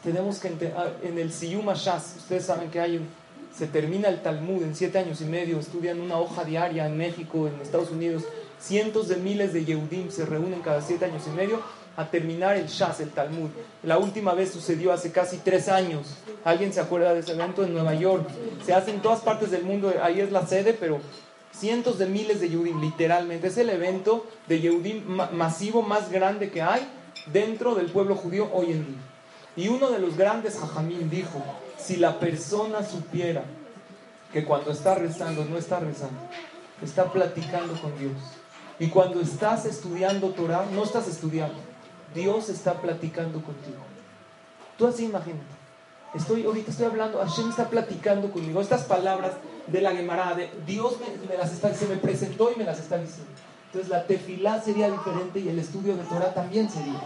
[0.02, 3.08] Tenemos que ah, en el Siyum Shas, ustedes saben que hay un-
[3.54, 7.48] se termina el Talmud en siete años y medio, estudian una hoja diaria en México,
[7.48, 8.22] en Estados Unidos,
[8.60, 11.60] cientos de miles de Yehudim se reúnen cada siete años y medio
[11.98, 13.50] a terminar el Shas, el Talmud.
[13.82, 16.14] La última vez sucedió hace casi tres años.
[16.44, 18.26] ¿Alguien se acuerda de ese evento en Nueva York?
[18.64, 21.00] Se hace en todas partes del mundo, ahí es la sede, pero
[21.52, 23.48] cientos de miles de Yehudim, literalmente.
[23.48, 26.86] Es el evento de Yehudim ma- masivo más grande que hay
[27.32, 29.02] dentro del pueblo judío hoy en día.
[29.56, 31.42] Y uno de los grandes Jajamín dijo,
[31.76, 33.42] si la persona supiera
[34.32, 36.20] que cuando está rezando, no está rezando,
[36.80, 38.12] está platicando con Dios.
[38.78, 41.56] Y cuando estás estudiando Torah, no estás estudiando,
[42.14, 43.78] Dios está platicando contigo.
[44.76, 45.58] Tú así imagínate.
[46.14, 48.60] Estoy, ahorita estoy hablando, Hashem está platicando conmigo.
[48.60, 49.32] Estas palabras
[49.66, 50.96] de la Gemara, de Dios
[51.28, 53.30] me, las está, se me presentó y me las está diciendo.
[53.66, 57.02] Entonces la tefilá sería diferente y el estudio de Torah también sería.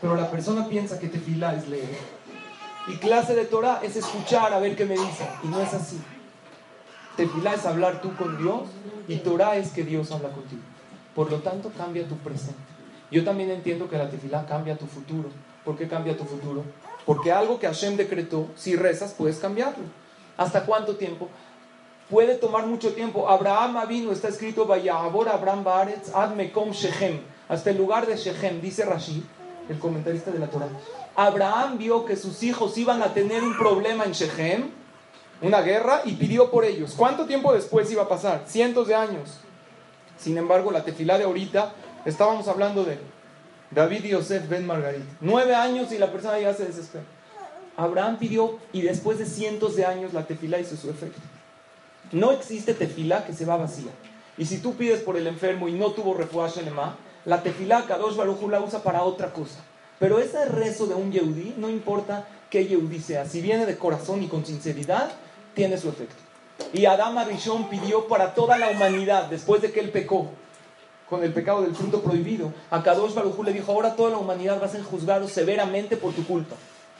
[0.00, 1.96] Pero la persona piensa que tefilá es leer.
[2.88, 5.28] Y clase de Torah es escuchar a ver qué me dice.
[5.44, 6.00] Y no es así.
[7.16, 8.62] Tefilá es hablar tú con Dios
[9.06, 10.62] y Torah es que Dios habla contigo.
[11.14, 12.58] Por lo tanto, cambia tu presente.
[13.10, 15.28] Yo también entiendo que la tefilá cambia tu futuro.
[15.64, 16.64] ¿Por qué cambia tu futuro?
[17.04, 19.84] Porque algo que Hashem decretó, si rezas, puedes cambiarlo.
[20.36, 21.28] ¿Hasta cuánto tiempo?
[22.08, 23.28] Puede tomar mucho tiempo.
[23.28, 27.20] Abraham vino, está escrito, Vayabor Abraham Baaretz ad Mekom Shechem.
[27.48, 29.24] Hasta el lugar de Shechem, dice Rashi,
[29.68, 30.68] el comentarista de la Torah.
[31.16, 34.70] Abraham vio que sus hijos iban a tener un problema en Shechem,
[35.42, 36.94] una guerra, y pidió por ellos.
[36.96, 38.44] ¿Cuánto tiempo después iba a pasar?
[38.46, 39.38] Cientos de años.
[40.16, 41.72] Sin embargo, la tefilá de ahorita,
[42.04, 42.98] estábamos hablando de
[43.70, 45.04] David y Yosef Ben Margarita.
[45.20, 47.04] Nueve años y la persona ya se desespera.
[47.76, 51.20] Abraham pidió y después de cientos de años la tefilá hizo su efecto.
[52.12, 53.92] No existe tefilá que se va vacía.
[54.36, 58.16] Y si tú pides por el enfermo y no tuvo refuah Shelema, la tefilá Kadosh
[58.16, 59.60] Baruj la usa para otra cosa.
[59.98, 64.22] Pero ese rezo de un Yehudí, no importa qué Yehudí sea, si viene de corazón
[64.22, 65.12] y con sinceridad,
[65.54, 66.16] tiene su efecto.
[66.72, 70.30] Y Adam Arishon pidió para toda la humanidad, después de que él pecó,
[71.10, 74.18] con el pecado del fruto prohibido, a Kadosh Baruj Hu le dijo, ahora toda la
[74.18, 76.54] humanidad va a ser juzgado severamente por tu culpa.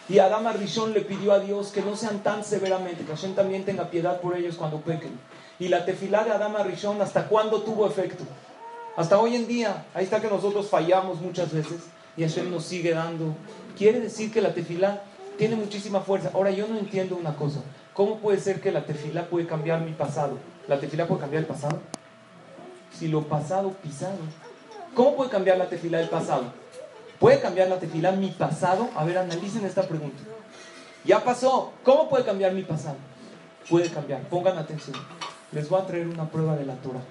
[0.09, 3.64] Y Adam Arishon le pidió a Dios que no sean tan severamente, que Hashem también
[3.64, 5.12] tenga piedad por ellos cuando pequen.
[5.61, 8.25] Y la tefilá de Adam Arishon, ¿hasta cuándo tuvo efecto?
[8.96, 9.87] Hasta hoy en día.
[9.94, 11.83] Ahí está que nosotros fallamos muchas veces
[12.16, 13.37] y Hashem nos sigue dando.
[13.79, 15.03] Quiere decir que la tefilá
[15.38, 16.33] tiene muchísima fuerza.
[16.35, 17.61] Ahora yo no entiendo una cosa.
[17.94, 20.38] ¿Cómo puede ser que la tefilá puede cambiar mi pasado?
[20.66, 21.79] ¿La tefilá puede cambiar el pasado?
[22.92, 24.18] Si lo pasado pisado.
[24.94, 26.53] ¿Cómo puede cambiar la tefilá el pasado?
[27.18, 28.88] ¿Puede cambiar la tefilá mi pasado?
[28.96, 30.22] A ver, analicen esta pregunta.
[31.05, 31.72] Ya pasó.
[31.85, 32.96] ¿Cómo puede cambiar mi pasado?
[33.68, 34.22] Puede cambiar.
[34.22, 34.96] Pongan atención.
[35.53, 37.03] Les voy a traer una prueba de la Torah.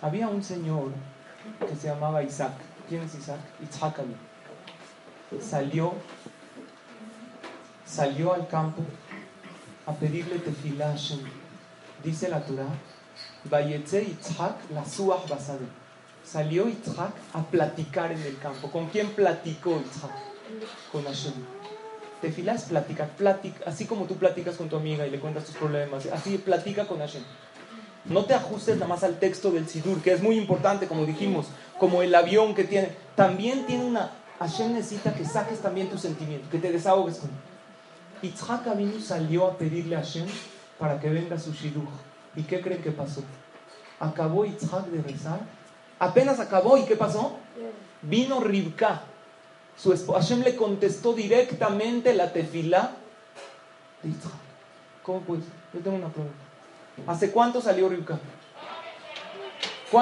[0.00, 0.90] Había un señor
[1.60, 2.52] que se llamaba Isaac.
[2.88, 3.40] ¿Quién es Isaac?
[3.62, 4.00] Isaac
[5.40, 5.92] Salió,
[7.84, 8.82] salió al campo
[9.86, 10.94] a pedirle tefilá.
[12.04, 12.68] Dice la Torah,
[16.24, 18.70] Salió Yitzhak a platicar en el campo.
[18.70, 20.10] ¿Con quién platicó Yitzhak?
[20.92, 21.34] Con Hashem.
[22.20, 25.56] Tefilá es platicar, platica, así como tú platicas con tu amiga y le cuentas tus
[25.56, 27.22] problemas, así platica con Hashem.
[28.06, 31.46] No te ajustes nada más al texto del Sidur, que es muy importante, como dijimos,
[31.78, 32.90] como el avión que tiene.
[33.16, 34.12] También tiene una.
[34.38, 37.30] Hashem necesita que saques también tus sentimientos, que te desahogues con
[38.22, 40.26] Yitzhak Avinu salió a pedirle a Hashem
[40.78, 41.88] para que venga su Shidur.
[42.36, 43.22] ¿Y qué creen que pasó?
[43.98, 45.40] Acabó Yitzhak de rezar.
[45.98, 47.36] Apenas acabó, ¿y qué pasó?
[48.02, 49.02] Vino Rivka.
[49.76, 50.20] Su esposa.
[50.20, 52.92] Hashem le contestó directamente la tefilá
[54.02, 54.32] de Yitzhak.
[55.02, 55.40] ¿Cómo pues?
[55.72, 56.36] Yo tengo una pregunta.
[57.06, 58.18] ¿Hace cuánto salió Rivka?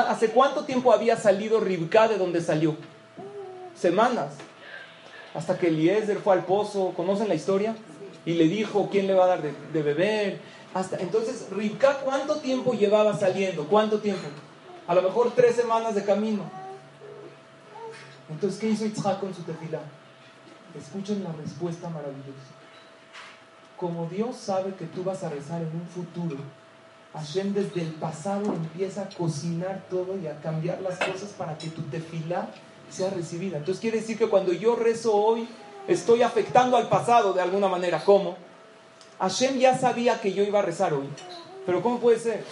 [0.08, 2.76] ¿Hace cuánto tiempo había salido Rivka de donde salió?
[3.74, 4.34] Semanas.
[5.34, 6.92] Hasta que Eliezer fue al pozo.
[6.96, 7.76] ¿Conocen la historia?
[8.24, 10.40] Y le dijo quién le va a dar de, de beber.
[10.74, 13.66] Hasta, entonces, Rivka, ¿cuánto tiempo llevaba saliendo?
[13.68, 14.26] ¿Cuánto tiempo?
[14.88, 16.42] A lo mejor tres semanas de camino.
[18.28, 19.80] Entonces, ¿qué hizo Itzhak con su tefila?
[20.76, 22.52] Escuchen la respuesta maravillosa.
[23.76, 26.36] Como Dios sabe que tú vas a rezar en un futuro,
[27.12, 31.68] Hashem desde el pasado empieza a cocinar todo y a cambiar las cosas para que
[31.68, 32.48] tu tefila
[32.90, 33.58] sea recibida.
[33.58, 35.48] Entonces quiere decir que cuando yo rezo hoy,
[35.86, 38.02] estoy afectando al pasado de alguna manera.
[38.04, 38.36] ¿Cómo?
[39.18, 41.08] Hashem ya sabía que yo iba a rezar hoy.
[41.66, 42.44] Pero ¿cómo puede ser?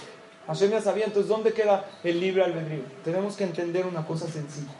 [0.46, 2.84] Hashem ya sabía, entonces ¿dónde queda el libre albedrío?
[3.04, 4.72] Tenemos que entender una cosa sencilla.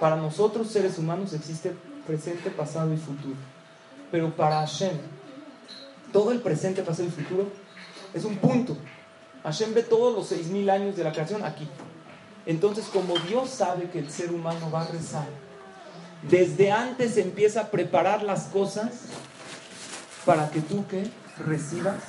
[0.00, 1.72] Para nosotros seres humanos existe
[2.06, 3.36] presente, pasado y futuro.
[4.10, 4.96] Pero para Hashem,
[6.12, 7.46] todo el presente, pasado y futuro
[8.14, 8.76] es un punto.
[9.42, 11.68] Hashem ve todos los seis mil años de la creación aquí.
[12.46, 15.26] Entonces, como Dios sabe que el ser humano va a rezar,
[16.22, 18.92] desde antes empieza a preparar las cosas
[20.26, 21.08] para que tú que
[21.46, 22.02] recibas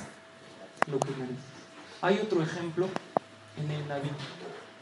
[0.90, 1.38] lo que mereces.
[2.02, 2.88] Hay otro ejemplo
[3.56, 4.10] en el Naví.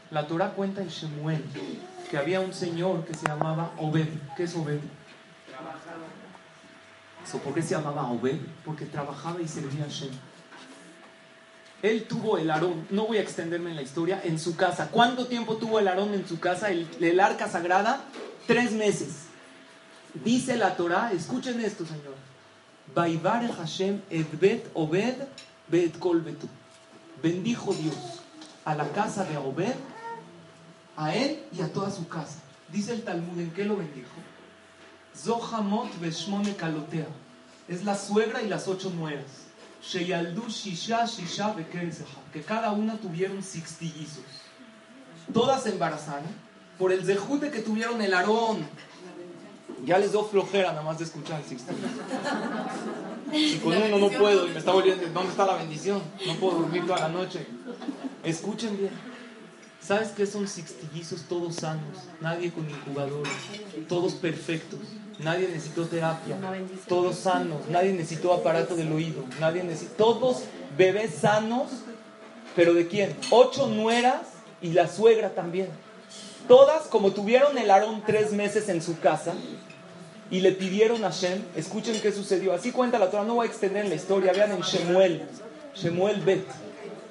[0.09, 1.43] La Torah cuenta en Shemuel
[2.09, 4.07] que había un señor que se llamaba Obed.
[4.35, 4.79] ¿Qué es Obed?
[7.43, 8.37] ¿Por qué se llamaba Obed?
[8.65, 10.11] Porque trabajaba y servía a Shem.
[11.83, 14.89] Él tuvo el arón, no voy a extenderme en la historia, en su casa.
[14.89, 18.01] ¿Cuánto tiempo tuvo el arón en su casa, el, el arca sagrada?
[18.47, 19.25] Tres meses.
[20.23, 22.26] Dice la Torah, escuchen esto, señor.
[22.95, 25.27] Baivare Hashem edbet Obed
[25.67, 26.47] bet kol betu.
[27.21, 28.21] Bendijo Dios
[28.67, 29.75] a la casa de Obed,
[30.97, 32.39] a él y a toda su casa.
[32.69, 34.09] Dice el Talmud, ¿en qué lo bendijo?
[35.15, 37.07] Zohamot beshmone kalotea.
[37.69, 39.47] Es la suegra y las ocho nueras.
[39.81, 41.55] Sheyaldu shisha shisha
[42.33, 44.25] Que cada una tuvieron sextillizos.
[45.33, 46.27] Todas embarazaron
[46.77, 48.67] por el zehute que tuvieron el arón.
[49.85, 51.87] Ya les doy flojera nada más de escuchar el sextillizo.
[53.31, 56.01] Si con uno no puedo y me está volviendo, ¿dónde está la bendición?
[56.25, 57.45] No puedo dormir toda la noche.
[58.23, 58.91] Escuchen bien.
[59.79, 61.97] ¿Sabes qué son sextillizos todos sanos?
[62.19, 63.31] Nadie con incubadores,
[63.87, 64.79] todos perfectos.
[65.19, 66.37] Nadie necesitó terapia,
[66.87, 70.43] todos sanos, nadie necesitó aparato del oído, nadie necesitó, todos
[70.77, 71.71] bebés sanos,
[72.55, 73.15] pero ¿de quién?
[73.31, 74.21] Ocho nueras
[74.61, 75.69] y la suegra también.
[76.47, 79.33] Todas, como tuvieron el Aarón tres meses en su casa
[80.31, 82.53] y le pidieron a Shem, escuchen qué sucedió.
[82.53, 85.27] Así cuenta la Torah, no voy a extender la historia, vean en Shemuel,
[85.75, 86.45] Shemuel Bet.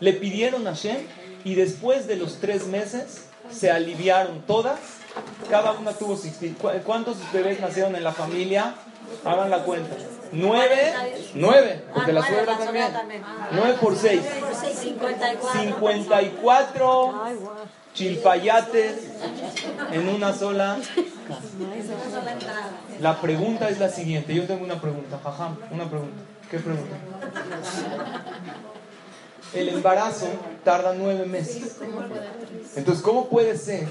[0.01, 0.99] Le pidieron a Shem
[1.45, 4.79] y después de los tres meses se aliviaron todas.
[5.51, 6.55] Cada una tuvo 16.
[6.85, 8.75] ¿Cuántos bebés nacieron en la familia?
[9.25, 9.97] Hagan la cuenta.
[10.33, 10.93] Nueve,
[11.35, 12.89] nueve, porque la suegra también.
[13.53, 14.23] Nueve por seis.
[15.53, 17.23] 54
[17.97, 18.99] chilpayates
[19.91, 20.79] en una sola
[23.01, 24.35] La pregunta es la siguiente.
[24.35, 25.19] Yo tengo una pregunta,
[25.71, 26.23] una pregunta.
[26.51, 26.97] ¿Qué pregunta?
[29.55, 30.27] el embarazo
[30.63, 31.79] tarda nueve meses.
[32.77, 33.89] Entonces, ¿cómo puede ser?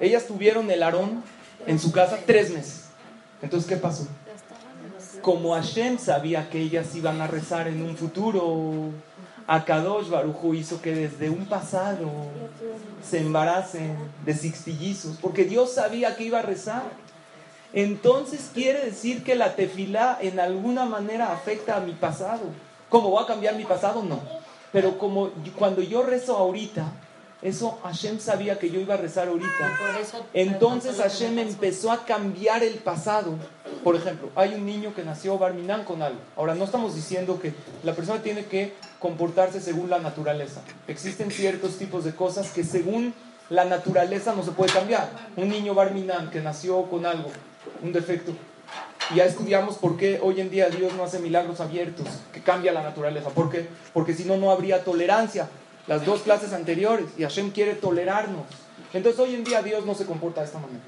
[0.00, 1.24] Ellas tuvieron el arón
[1.66, 2.90] en su casa tres meses.
[3.40, 4.06] Entonces, ¿qué pasó?
[5.22, 8.90] Como Hashem sabía que ellas iban a rezar en un futuro,
[9.46, 12.08] Akadosh Barujo hizo que desde un pasado
[13.02, 16.82] se embaracen de sixtillizos, porque Dios sabía que iba a rezar.
[17.72, 22.40] Entonces quiere decir que la tefilá en alguna manera afecta a mi pasado.
[22.88, 24.02] ¿Cómo va a cambiar mi pasado?
[24.02, 24.20] No.
[24.72, 26.92] Pero como cuando yo rezo ahorita,
[27.42, 29.48] Eso Hashem sabía que yo iba a rezar ahorita.
[30.00, 33.34] Eso- Entonces Hashem empezó a cambiar el pasado.
[33.82, 36.20] Por ejemplo, hay un niño que nació Barminan con algo.
[36.36, 37.52] Ahora, no estamos diciendo que
[37.82, 40.62] la persona tiene que comportarse según la naturaleza.
[40.86, 43.12] Existen ciertos tipos de cosas que según
[43.50, 45.10] la naturaleza no se puede cambiar.
[45.36, 47.28] Un niño Barminan que nació con algo,
[47.82, 48.32] un defecto.
[49.16, 52.84] Ya estudiamos por qué hoy en día Dios no hace milagros abiertos, que cambia la
[52.84, 53.30] naturaleza.
[53.30, 53.68] ¿Por qué?
[53.92, 55.48] Porque si no, no habría tolerancia.
[55.88, 57.06] Las dos clases anteriores.
[57.18, 58.44] Y Hashem quiere tolerarnos.
[58.92, 60.84] Entonces hoy en día Dios no se comporta de esta manera.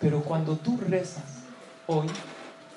[0.00, 1.24] Pero cuando tú rezas
[1.86, 2.06] hoy,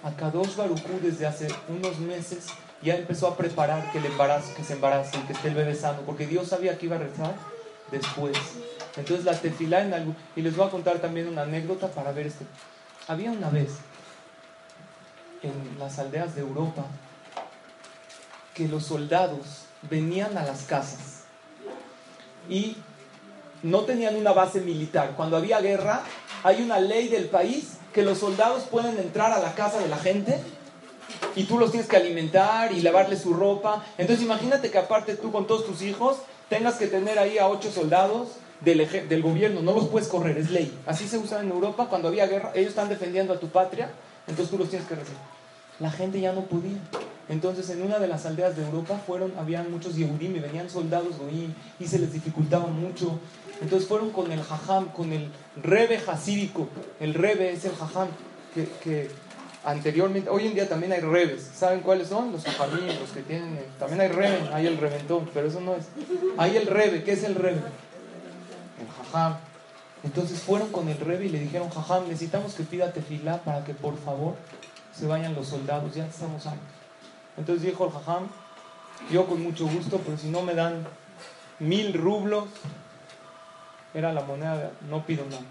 [0.04, 2.48] a Kadosh Baruchú desde hace unos meses
[2.82, 6.02] ya empezó a preparar que el embarazo, que se embarace que esté el bebé sano,
[6.06, 7.36] porque Dios sabía que iba a rezar
[7.92, 8.38] después.
[8.96, 12.28] Entonces la tefilá en algo, y les voy a contar también una anécdota para ver
[12.28, 12.46] este.
[13.08, 13.78] Había una vez
[15.44, 16.86] en las aldeas de Europa
[18.54, 21.24] que los soldados venían a las casas
[22.50, 22.76] y
[23.64, 25.14] no tenían una base militar.
[25.16, 26.02] Cuando había guerra,
[26.44, 29.98] hay una ley del país que los soldados pueden entrar a la casa de la
[29.98, 30.40] gente
[31.36, 33.86] y tú los tienes que alimentar y lavarle su ropa.
[33.98, 36.18] Entonces imagínate que aparte tú con todos tus hijos
[36.50, 38.30] tengas que tener ahí a ocho soldados
[38.62, 40.76] del, del gobierno, no los puedes correr, es ley.
[40.86, 43.92] Así se usa en Europa cuando había guerra, ellos están defendiendo a tu patria,
[44.28, 45.20] entonces tú los tienes que recibir.
[45.80, 46.78] La gente ya no podía.
[47.30, 51.18] Entonces en una de las aldeas de Europa fueron, habían muchos Yehudim y venían soldados
[51.20, 53.20] goim y se les dificultaba mucho.
[53.62, 55.30] Entonces fueron con el jajam, con el
[55.62, 56.68] rebe hasídico.
[57.00, 58.08] El rebe es el jajam
[58.56, 59.10] que
[59.68, 61.52] anteriormente, hoy en día también hay rebes.
[61.54, 62.32] ¿Saben cuáles son?
[62.32, 65.76] Los jajamín, los que tienen, eh, también hay rebe, hay el reventón, pero eso no
[65.76, 65.88] es.
[66.38, 67.62] Hay el rebe, ¿qué es el rebe?
[68.80, 69.38] El jajam.
[70.04, 73.74] Entonces fueron con el rebe y le dijeron, jajam, necesitamos que pida tefilá para que
[73.74, 74.36] por favor
[74.98, 76.64] se vayan los soldados, ya estamos hartos.
[77.36, 78.28] Entonces dijo el jajam,
[79.12, 80.88] yo con mucho gusto, pero si no me dan
[81.60, 82.46] mil rublos,
[83.94, 85.44] era la moneda, no pido nada.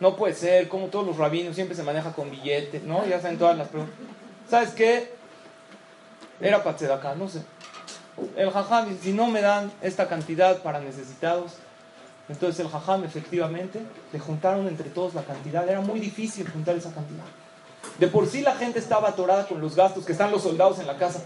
[0.00, 3.06] No puede ser, como todos los rabinos siempre se maneja con billetes, ¿no?
[3.06, 3.96] Ya saben todas las preguntas.
[4.48, 5.14] ¿Sabes qué?
[6.40, 7.42] Era para acá, no sé.
[8.36, 11.54] El jajam si no me dan esta cantidad para necesitados,
[12.28, 13.80] entonces el jajam efectivamente
[14.12, 15.68] le juntaron entre todos la cantidad.
[15.68, 17.24] Era muy difícil juntar esa cantidad.
[17.98, 20.86] De por sí la gente estaba atorada con los gastos, que están los soldados en
[20.86, 21.22] la casa.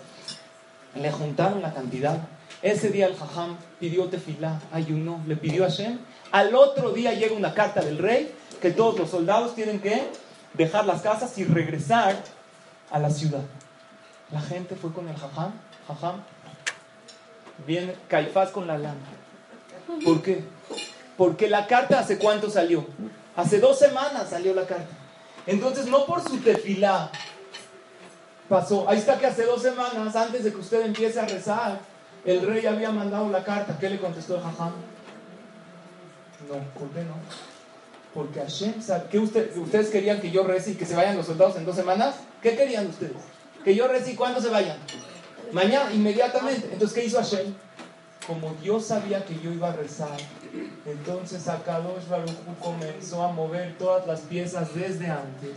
[0.94, 2.18] Le juntaron la cantidad.
[2.62, 5.98] Ese día el jajam pidió tefilá, ayunó, le pidió a Hashem.
[6.32, 10.10] Al otro día llega una carta del rey que todos los soldados tienen que
[10.54, 12.16] dejar las casas y regresar
[12.90, 13.42] a la ciudad.
[14.30, 15.52] La gente fue con el jajam.
[15.86, 16.22] Jajam,
[17.66, 18.96] viene Caifás con la lana.
[20.04, 20.44] ¿Por qué?
[21.16, 22.86] Porque la carta hace cuánto salió?
[23.36, 24.94] Hace dos semanas salió la carta.
[25.46, 27.10] Entonces no por su tefilá
[28.48, 28.88] pasó.
[28.88, 31.80] Ahí está que hace dos semanas, antes de que usted empiece a rezar,
[32.24, 33.78] el rey había mandado la carta.
[33.78, 34.72] ¿Qué le contestó el jajam?
[36.48, 37.14] No, ¿por qué no?
[38.18, 39.04] Porque Hashem sabe.
[39.12, 41.76] ¿Qué usted- ustedes querían que yo rece y que se vayan los soldados en dos
[41.76, 42.16] semanas?
[42.42, 43.12] ¿Qué querían ustedes?
[43.62, 44.76] Que yo rece y cuándo se vayan?
[45.52, 46.68] Mañana, inmediatamente.
[46.72, 47.54] Entonces, ¿qué hizo Hashem?
[48.26, 50.16] Como Dios sabía que yo iba a rezar,
[50.84, 55.52] entonces Akadosh Baruj comenzó a mover todas las piezas desde antes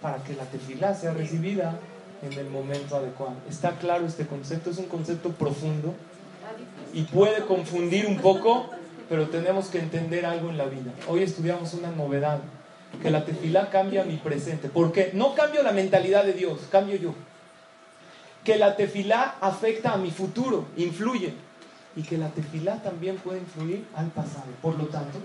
[0.00, 1.76] para que la tefilá sea recibida
[2.22, 3.34] en el momento adecuado.
[3.50, 4.70] ¿Está claro este concepto?
[4.70, 5.92] Es un concepto profundo
[6.94, 8.70] y puede confundir un poco,
[9.08, 10.92] pero tenemos que entender algo en la vida.
[11.08, 12.40] Hoy estudiamos una novedad,
[13.02, 14.68] que la tefilá cambia mi presente.
[14.68, 15.10] ¿Por qué?
[15.12, 17.14] No cambio la mentalidad de Dios, cambio yo.
[18.44, 21.34] Que la tefilá afecta a mi futuro, influye.
[21.94, 24.46] Y que la tefilá también puede influir al pasado.
[24.60, 25.18] Por lo tanto,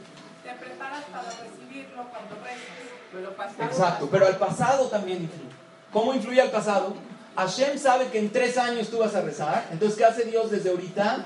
[0.44, 2.82] Te preparas para recibirlo cuando rezas.
[3.12, 5.52] Pero pasado, Exacto, pero al pasado también influye.
[5.92, 6.94] ¿Cómo influye al pasado?
[7.36, 9.68] Hashem sabe que en tres años tú vas a rezar.
[9.72, 11.26] Entonces, ¿qué hace Dios desde ahorita?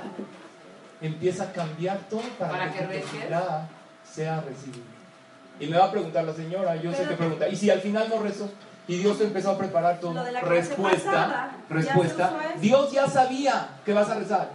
[1.02, 3.68] Empieza a cambiar todo para, Para que, que tu tefilá
[4.04, 4.84] sea recibida.
[5.60, 7.48] Y me va a preguntar la señora, yo sé que pregunta.
[7.48, 8.50] ¿Y si al final no rezó?
[8.88, 10.14] Y Dios empezó a preparar todo.
[10.44, 12.34] Respuesta, pasada, respuesta.
[12.60, 14.50] Dios ya sabía que vas a rezar.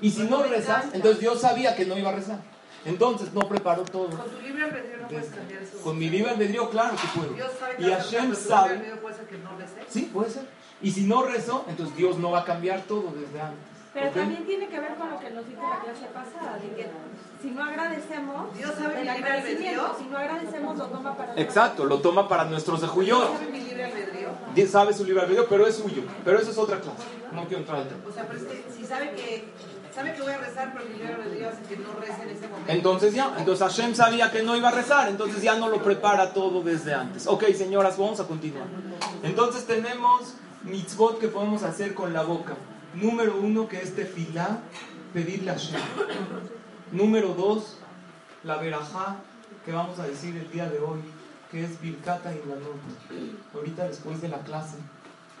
[0.00, 0.96] Y si no rezas, encanta.
[0.96, 2.38] entonces Dios sabía que no iba a rezar.
[2.84, 4.08] Entonces no preparó todo.
[4.08, 5.78] Con tu libre albedrío no puedes cambiar eso.
[5.82, 7.34] Con mi libre albedrío, claro que puedo.
[7.34, 8.70] Dios sabe que Y Hashem sabe.
[8.70, 9.84] albedrío puede ser que no rece.
[9.88, 10.42] Sí, puede ser.
[10.82, 13.60] Y si no rezo, entonces Dios no va a cambiar todo desde antes.
[13.92, 16.88] Pero también tiene que ver con lo que nos dijo la clase pasada, de que
[17.42, 19.98] si no agradecemos, Dios sabe el mi libre agradecimiento, albedrío.
[19.98, 23.60] si no agradecemos, lo toma para Exacto, lo toma para nuestros de Dios sabe mi
[23.60, 24.28] libre albedrío.
[24.54, 26.02] Dios sabe su libre albedrío, pero es suyo.
[26.24, 27.02] Pero eso es otra clase.
[27.32, 28.00] No quiero entrar al tema.
[28.08, 29.48] O sea, pero es que si sabe que,
[29.92, 32.46] sabe que voy a rezar, pero mi libre albedrío hace que no rece en ese
[32.46, 32.72] momento.
[32.72, 36.32] Entonces ya, entonces Hashem sabía que no iba a rezar, entonces ya no lo prepara
[36.32, 37.26] todo desde antes.
[37.26, 38.66] Ok, señoras, vamos a continuar.
[39.24, 42.54] Entonces tenemos mitzvot que podemos hacer con la boca.
[42.94, 44.60] Número uno, que es tefilá
[45.12, 45.80] pedirle a Hashem.
[46.92, 47.76] Número dos,
[48.42, 49.16] la verajá
[49.64, 51.00] que vamos a decir el día de hoy,
[51.50, 52.80] que es Birkata y Lanot.
[53.54, 54.76] Ahorita después de la clase,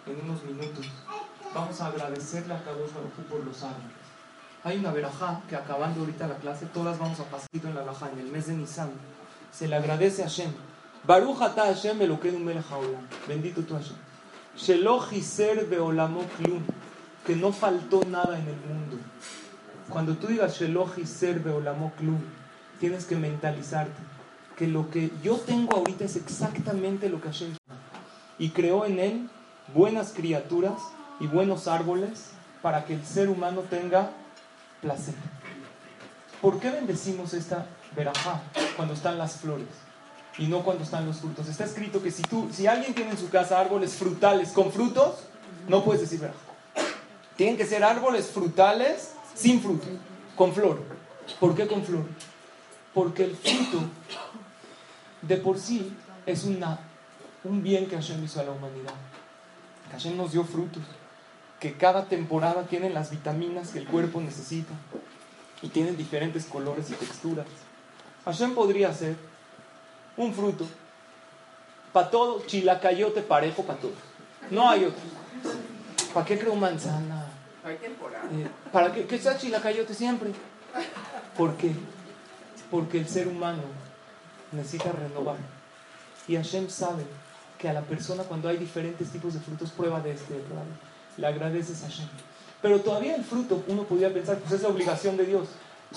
[0.06, 0.86] en unos minutos,
[1.54, 3.96] vamos a agradecerle a Kadosh Baruj por los árboles.
[4.62, 8.10] Hay una verajá que acabando ahorita la clase, todas vamos a pasar en la verajá,
[8.12, 8.90] en el mes de Nisan.
[9.50, 10.52] Se le agradece a Hashem.
[11.04, 13.08] Baruch ata Hashem Elokeinu melech haolam.
[13.26, 13.96] Bendito tú Hashem.
[14.56, 16.62] Shelo hiser beolamo klum.
[17.26, 18.98] Que no faltó nada en el mundo.
[19.88, 22.20] Cuando tú digas Shelo hiser beolamo klum,
[22.78, 24.00] tienes que mentalizarte
[24.56, 27.54] que lo que yo tengo ahorita es exactamente lo que Hashem
[28.38, 29.30] y creó en él
[29.74, 30.80] buenas criaturas
[31.18, 32.30] y buenos árboles
[32.62, 34.10] para que el ser humano tenga
[34.80, 35.14] placer.
[36.40, 38.42] ¿Por qué bendecimos esta verajá
[38.76, 39.68] cuando están las flores
[40.38, 41.48] y no cuando están los frutos?
[41.48, 45.20] Está escrito que si, tú, si alguien tiene en su casa árboles frutales con frutos,
[45.68, 46.49] no puedes decir verajá.
[47.40, 49.86] Tienen que ser árboles frutales sin fruto,
[50.36, 50.82] con flor.
[51.40, 52.04] ¿Por qué con flor?
[52.92, 53.80] Porque el fruto
[55.22, 55.90] de por sí
[56.26, 56.80] es una,
[57.42, 58.92] un bien que Hashem hizo a la humanidad.
[59.86, 60.82] Que Hashem nos dio frutos
[61.58, 64.74] que cada temporada tienen las vitaminas que el cuerpo necesita
[65.62, 67.46] y tienen diferentes colores y texturas.
[68.26, 69.16] Hashem podría hacer
[70.18, 70.66] un fruto
[71.94, 73.96] para todos, chilacayote parejo para todos.
[74.50, 75.00] No hay otro.
[76.12, 77.19] ¿Para qué creo manzana?
[77.74, 80.30] Eh, ¿Para qué, qué sea chilacayote siempre?
[81.36, 81.72] ¿Por qué?
[82.70, 83.62] Porque el ser humano
[84.52, 85.36] necesita renovar.
[86.28, 87.04] Y Hashem sabe
[87.58, 90.56] que a la persona cuando hay diferentes tipos de frutos prueba de este otro
[91.16, 92.08] le agradeces a Hashem.
[92.62, 95.48] Pero todavía el fruto, uno podría pensar, pues es la obligación de Dios.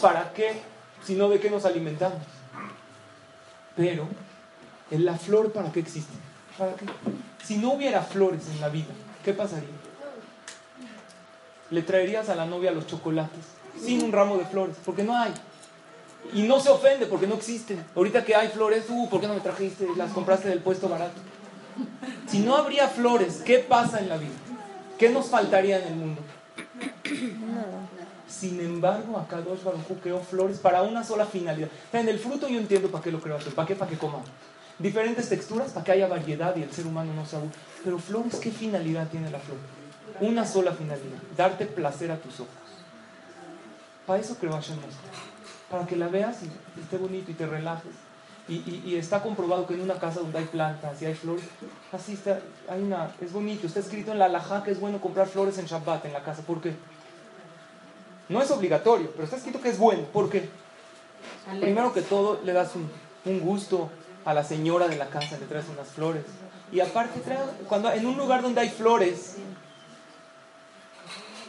[0.01, 0.61] ¿Para qué?
[1.03, 2.19] Si no, ¿de qué nos alimentamos?
[3.75, 4.07] Pero,
[4.91, 6.13] en la flor, ¿para qué existe?
[6.57, 6.85] ¿Para qué?
[7.43, 8.93] Si no hubiera flores en la vida,
[9.23, 9.82] ¿qué pasaría?
[11.73, 13.41] Le traerías a la novia los chocolates
[13.83, 15.33] sin un ramo de flores, porque no hay.
[16.31, 17.83] Y no se ofende porque no existen.
[17.95, 19.87] Ahorita que hay flores, uh, ¿por qué no me trajiste?
[19.97, 21.19] Las compraste del puesto barato.
[22.27, 24.35] Si no habría flores, ¿qué pasa en la vida?
[24.99, 26.21] ¿Qué nos faltaría en el mundo?
[28.27, 31.69] Sin embargo, acá dos Baruj creó flores para una sola finalidad.
[31.91, 33.75] En el fruto yo entiendo para qué lo creó ¿Para qué?
[33.75, 34.19] Para que coma.
[34.77, 37.53] Diferentes texturas para que haya variedad y el ser humano no se aburra.
[37.83, 39.57] Pero flores, ¿qué finalidad tiene la flor?
[40.19, 41.19] Una sola finalidad.
[41.35, 42.53] Darte placer a tus ojos.
[44.05, 44.77] Para eso creó Hashem
[45.69, 47.91] Para que la veas y esté bonito y te relajes.
[48.49, 51.45] Y, está comprobado que en una casa donde hay plantas y hay flores,
[51.93, 55.27] así está, hay una, es bonito, está escrito en la alajá que es bueno comprar
[55.27, 56.41] flores en Shabbat en la casa.
[56.41, 56.73] ¿Por qué?
[58.27, 60.03] No es obligatorio, pero está escrito que es bueno.
[60.11, 60.49] ¿Por qué?
[61.61, 62.91] Primero que todo, le das un,
[63.23, 63.89] un gusto
[64.25, 66.25] a la señora de la casa, le traes unas flores.
[66.71, 67.21] Y aparte,
[67.69, 69.37] cuando en un lugar donde hay flores,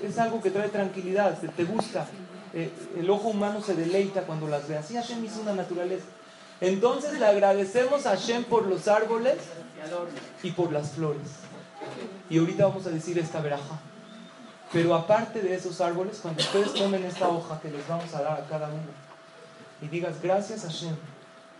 [0.02, 2.06] es algo que trae tranquilidad, te, gusta.
[2.52, 4.76] Eh, el ojo humano se deleita cuando las ve.
[4.76, 6.06] Así Hashem hizo una naturaleza.
[6.60, 9.36] Entonces le agradecemos a Hashem por los árboles
[10.42, 11.28] y por las flores.
[12.30, 13.80] Y ahorita vamos a decir esta veraja.
[14.72, 18.40] Pero aparte de esos árboles, cuando ustedes tomen esta hoja que les vamos a dar
[18.40, 19.04] a cada uno
[19.80, 20.96] y digas gracias a Hashem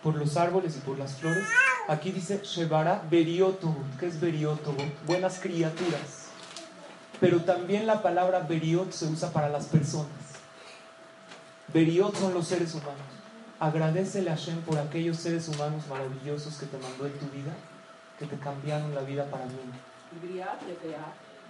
[0.03, 1.45] por los árboles y por las flores,
[1.89, 4.75] aquí dice Shebara Berioto, ¿qué es Berioto?
[5.07, 6.24] Buenas criaturas.
[7.21, 10.09] Pero también la palabra Beriot se usa para las personas.
[11.73, 12.95] Beriot son los seres humanos.
[13.61, 17.53] Agradecele a Hashem por aquellos seres humanos maravillosos que te mandó en tu vida,
[18.19, 19.53] que te cambiaron la vida para mí.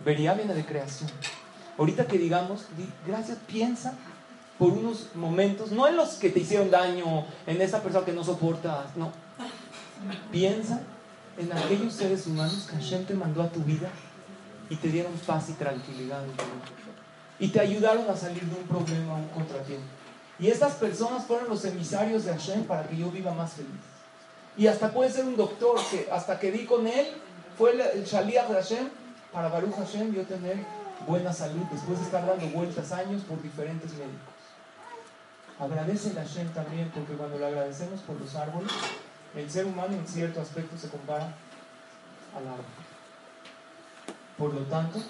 [0.04, 1.10] Vería viene de creación.
[1.76, 2.66] Ahorita que digamos,
[3.06, 3.94] gracias, piensa
[4.58, 8.22] por unos momentos, no en los que te hicieron daño, en esa persona que no
[8.22, 9.12] soportas, no.
[10.30, 10.80] Piensa
[11.36, 13.90] en aquellos seres humanos que Hashem te mandó a tu vida
[14.70, 16.22] y te dieron paz y tranquilidad.
[17.38, 19.86] Y te ayudaron a salir de un problema, un contratiempo.
[20.38, 23.70] Y estas personas fueron los emisarios de Hashem para que yo viva más feliz.
[24.56, 27.06] Y hasta puede ser un doctor que hasta que di con él,
[27.58, 28.88] fue el Shaliach de Hashem,
[29.32, 30.58] para Baruch Hashem yo tener
[31.06, 34.34] buena salud después de estar dando vueltas años por diferentes médicos.
[35.58, 38.70] Agradece a Hashem también, porque cuando le agradecemos por los árboles,
[39.36, 41.34] el ser humano en cierto aspecto se compara
[42.36, 42.83] al árbol.
[44.38, 45.00] Por lo tanto,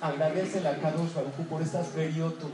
[0.00, 2.50] agradece a Kadosh Baruch por estas veriotos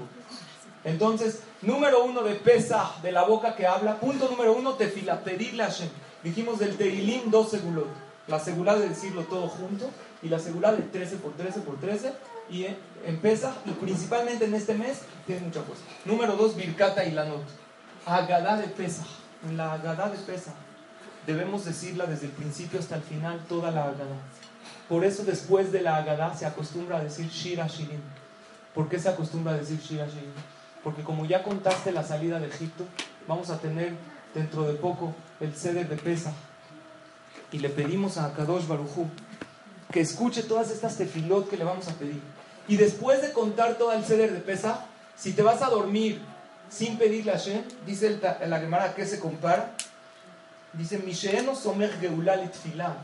[0.84, 3.98] entonces, número uno de pesa, de la boca que habla.
[3.98, 5.88] Punto número uno, tefila, pedirle a Hashem.
[6.22, 7.88] Dijimos del Teilim dos segulot.
[8.26, 9.90] La segulá de decirlo todo junto
[10.22, 12.12] y la segulá de 13 por 13 por 13.
[12.50, 12.66] Y
[13.04, 15.82] en pesa, y principalmente en este mes, tiene mucha fuerza.
[16.04, 17.42] Número dos, Birkata y Lanot.
[18.06, 19.04] Agadá de pesa.
[19.54, 20.54] La Agadá de pesa
[21.26, 24.16] debemos decirla desde el principio hasta el final, toda la Agadá.
[24.88, 28.02] Por eso después de la Agadá se acostumbra a decir Shira Shirin.
[28.74, 30.32] ¿Por qué se acostumbra a decir Shira Shirin?
[30.82, 32.84] Porque como ya contaste la salida de Egipto,
[33.26, 33.92] vamos a tener
[34.34, 36.32] dentro de poco el ceder de Pesa.
[37.52, 39.08] Y le pedimos a Kadosh Barujú
[39.92, 42.20] que escuche todas estas tefilot que le vamos a pedir.
[42.66, 44.86] Y después de contar todo el ceder de Pesa,
[45.16, 46.20] si te vas a dormir
[46.70, 49.74] sin pedirle a Hashem, dice el, la Gemara que se compara,
[50.74, 52.94] dice, Misheeno somer geulalit filam.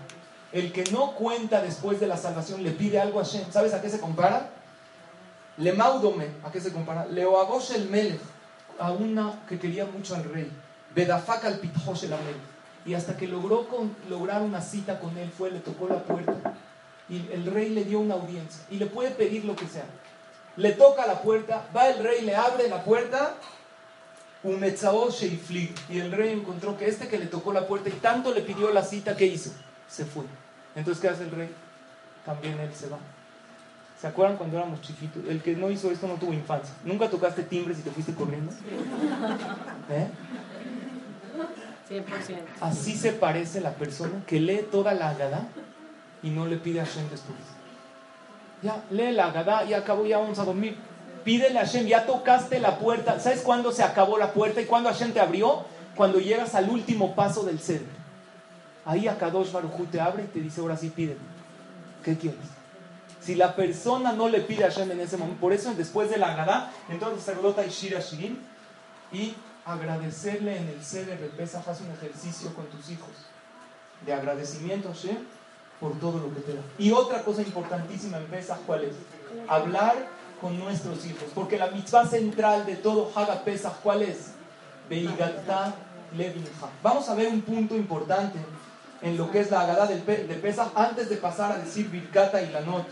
[0.55, 3.51] El que no cuenta después de la salvación le pide algo a Hashem.
[3.51, 4.51] ¿Sabes a qué se compara?
[5.57, 7.07] Le maudome, ¿a qué se compara?
[7.07, 8.21] Leoagosh el melech,
[8.79, 10.49] a una que quería mucho al rey.
[10.95, 12.15] Bedafak al pithosh el.
[12.87, 16.55] Y hasta que logró con- lograr una cita con él, fue, le tocó la puerta.
[17.09, 18.65] Y el rey le dio una audiencia.
[18.71, 19.87] Y le puede pedir lo que sea.
[20.57, 23.35] Le toca la puerta, va el rey, le abre la puerta.
[25.89, 28.71] Y el rey encontró que este que le tocó la puerta y tanto le pidió
[28.71, 29.51] la cita, ¿qué hizo?
[29.89, 30.25] Se fue.
[30.75, 31.51] Entonces, ¿qué hace el rey?
[32.25, 32.99] También él se va.
[34.01, 35.22] ¿Se acuerdan cuando éramos chiquitos?
[35.29, 36.75] El que no hizo esto no tuvo infancia.
[36.85, 38.53] ¿Nunca tocaste timbres y te fuiste corriendo?
[39.91, 40.09] ¿Eh?
[41.91, 42.03] 100%.
[42.61, 45.47] Así se parece la persona que lee toda la Agadá
[46.22, 47.39] y no le pide a Hashem después.
[48.62, 50.77] Ya, lee la Agadá y acabó, ya vamos a dormir.
[51.25, 53.20] Pídele a Hashem, ya tocaste la puerta.
[53.20, 55.64] ¿Sabes cuándo se acabó la puerta y cuándo Hashem te abrió?
[55.95, 58.04] Cuando llegas al último paso del ceder.
[58.85, 61.20] Ahí Akadosh Baruj te abre y te dice, ahora sí pídeme.
[62.03, 62.41] ¿Qué quieres?
[63.20, 66.18] Si la persona no le pide a Hashem en ese momento, por eso después de
[66.18, 68.39] la Agadá, entonces Sardota y Shira Shirin,
[69.11, 73.09] y agradecerle en el ceder de Pesach, haz un ejercicio con tus hijos
[74.05, 75.16] de agradecimiento a Hashem
[75.80, 76.61] por todo lo que te da.
[76.78, 78.95] Y otra cosa importantísima en Pesach, ¿cuál es?
[79.49, 79.95] Hablar
[80.41, 84.32] con nuestros hijos, porque la mitzvah central de todo Haga Pesach, ¿cuál es?
[84.91, 85.74] Beigatá
[86.14, 86.68] Levinja.
[86.82, 88.39] Vamos a ver un punto importante
[89.03, 89.66] en lo que es la
[90.07, 92.86] Pe- de Pesach antes de pasar a decir Birkata y Lanot.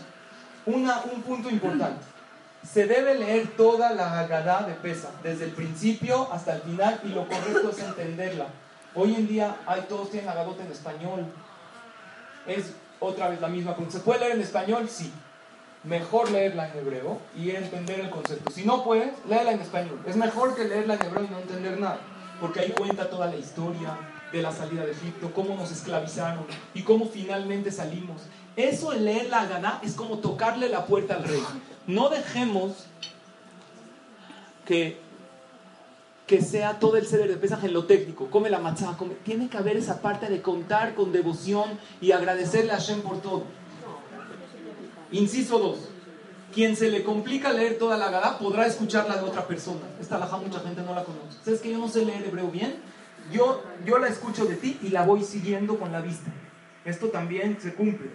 [0.65, 2.05] Una, un punto importante.
[2.65, 7.09] Se debe leer toda la Agadá de Pesach, desde el principio hasta el final, y
[7.09, 8.47] lo correcto es entenderla.
[8.95, 11.25] Hoy en día hay, todos tienen Agadot en español.
[12.47, 13.75] Es otra vez la misma.
[13.89, 14.87] ¿Se puede leer en español?
[14.87, 15.11] Sí.
[15.83, 18.49] Mejor leerla en hebreo y entender el concepto.
[18.51, 19.99] Si no puedes, léela en español.
[20.07, 21.97] Es mejor que leerla en hebreo y no entender nada.
[22.39, 23.89] Porque ahí cuenta toda la historia
[24.33, 28.23] de la salida de Egipto, cómo nos esclavizaron y cómo finalmente salimos.
[28.55, 31.41] Eso en leer la Haggadah es como tocarle la puerta al rey.
[31.85, 32.85] No dejemos
[34.65, 34.97] que,
[36.25, 38.29] que sea todo el ceder de Pesaj en lo técnico.
[38.31, 39.13] Come la matzah, come.
[39.23, 43.43] Tiene que haber esa parte de contar con devoción y agradecerle a Hashem por todo.
[45.11, 45.77] Inciso 2.
[46.53, 49.81] Quien se le complica leer toda la Haggadah podrá escucharla de otra persona.
[50.01, 51.37] Esta laja mucha gente no la conoce.
[51.43, 52.93] ¿Sabes que yo no sé leer hebreo bien?
[53.31, 56.31] Yo, yo la escucho de ti y la voy siguiendo con la vista.
[56.85, 58.09] Esto también se cumple.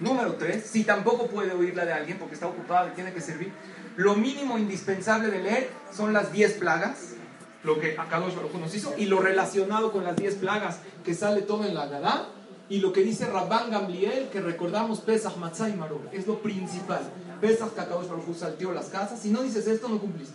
[0.00, 0.64] Número 3.
[0.64, 3.52] Si tampoco puede oírla de alguien porque está ocupado y tiene que servir,
[3.96, 7.14] lo mínimo indispensable de leer son las 10 plagas,
[7.62, 11.42] lo que Akadosh Baruj nos hizo, y lo relacionado con las 10 plagas que sale
[11.42, 12.28] todo en la Haggadah,
[12.68, 17.02] y lo que dice Rabban Gamliel, que recordamos Pesach, Matzah y Maror, es lo principal.
[17.40, 20.34] Pesach, que Akadosh Baruj salteó las casas, si no dices esto, no cumpliste.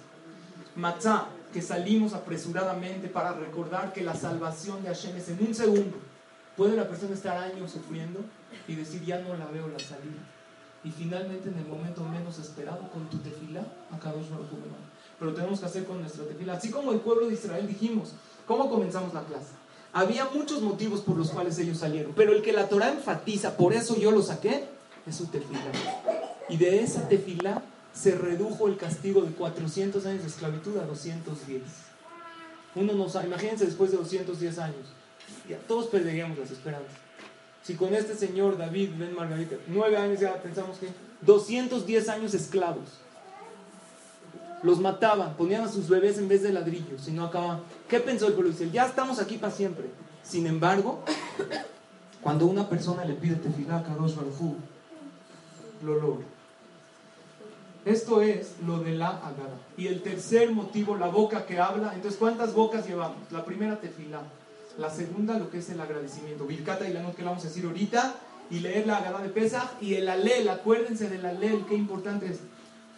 [0.76, 5.98] Matzah, que salimos apresuradamente para recordar que la salvación de Hashem es en un segundo.
[6.56, 8.20] Puede la persona estar años sufriendo
[8.68, 10.22] y decir, ya no la veo la salida.
[10.84, 13.22] Y finalmente, en el momento menos esperado, con tu Hu
[13.52, 14.90] me manda.
[15.20, 16.54] Pero tenemos que hacer con nuestra tefilá.
[16.54, 18.14] Así como el pueblo de Israel dijimos,
[18.48, 19.54] ¿cómo comenzamos la clase?
[19.92, 23.74] Había muchos motivos por los cuales ellos salieron, pero el que la Torah enfatiza, por
[23.74, 24.66] eso yo lo saqué,
[25.06, 25.72] es su tefilá.
[26.48, 27.64] Y de esa tefilá
[27.94, 31.62] se redujo el castigo de 400 años de esclavitud a 210.
[32.76, 34.88] Uno no sabe, imagínense después de 210 años,
[35.48, 36.92] ya todos perderíamos las esperanzas.
[37.64, 40.90] Si con este señor David Ben Margarita, nueve años ya pensamos que
[41.22, 43.00] 210 años esclavos.
[44.62, 47.62] Los mataban, ponían a sus bebés en vez de ladrillos y no acababan.
[47.88, 48.52] ¿Qué pensó el pueblo?
[48.74, 49.86] Ya estamos aquí para siempre.
[50.24, 51.04] Sin embargo,
[52.22, 54.56] cuando una persona le pide tefilá a Kadosh Baruj
[55.84, 56.26] lo logra.
[57.90, 59.58] Esto es lo de la agada.
[59.76, 61.96] Y el tercer motivo, la boca que habla.
[61.96, 63.32] Entonces, ¿cuántas bocas llevamos?
[63.32, 64.22] La primera tefilá.
[64.78, 66.46] La segunda, lo que es el agradecimiento.
[66.46, 68.14] Birkata y la que le vamos a decir ahorita.
[68.52, 69.82] Y leer la agada de Pesach.
[69.82, 72.42] Y el alel, acuérdense del alel, qué importante es.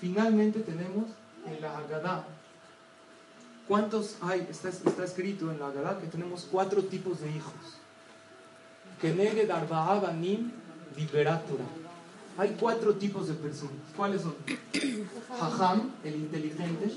[0.01, 1.05] Finalmente tenemos
[1.47, 2.25] el agada.
[3.69, 4.45] ¿Cuántos hay?
[4.49, 7.53] Está, está escrito en la agada que tenemos cuatro tipos de hijos.
[8.99, 10.51] Keneged arba'a banim
[10.97, 11.80] liberatora.
[12.41, 13.75] Hay cuatro tipos de personas.
[13.95, 14.33] ¿Cuáles son?
[15.39, 16.91] Jajam, el inteligente.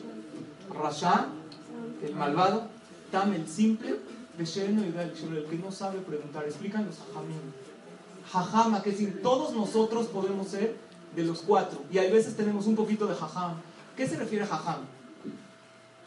[0.73, 1.27] Rasha,
[2.03, 2.69] el malvado.
[3.13, 4.01] Tam, el simple.
[4.39, 6.45] Besheno y el que no sabe preguntar.
[6.45, 7.37] Explican los jajamim.
[8.33, 10.79] Jajam, que decir, todos nosotros podemos ser
[11.15, 11.79] de los cuatro.
[11.93, 13.57] Y hay veces tenemos un poquito de jajam.
[13.99, 14.81] ¿Qué se refiere a jajam?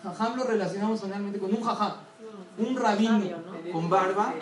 [0.02, 1.94] Jajam lo relacionamos generalmente con un jajam,
[2.58, 3.22] un rabino
[3.72, 4.34] con barba,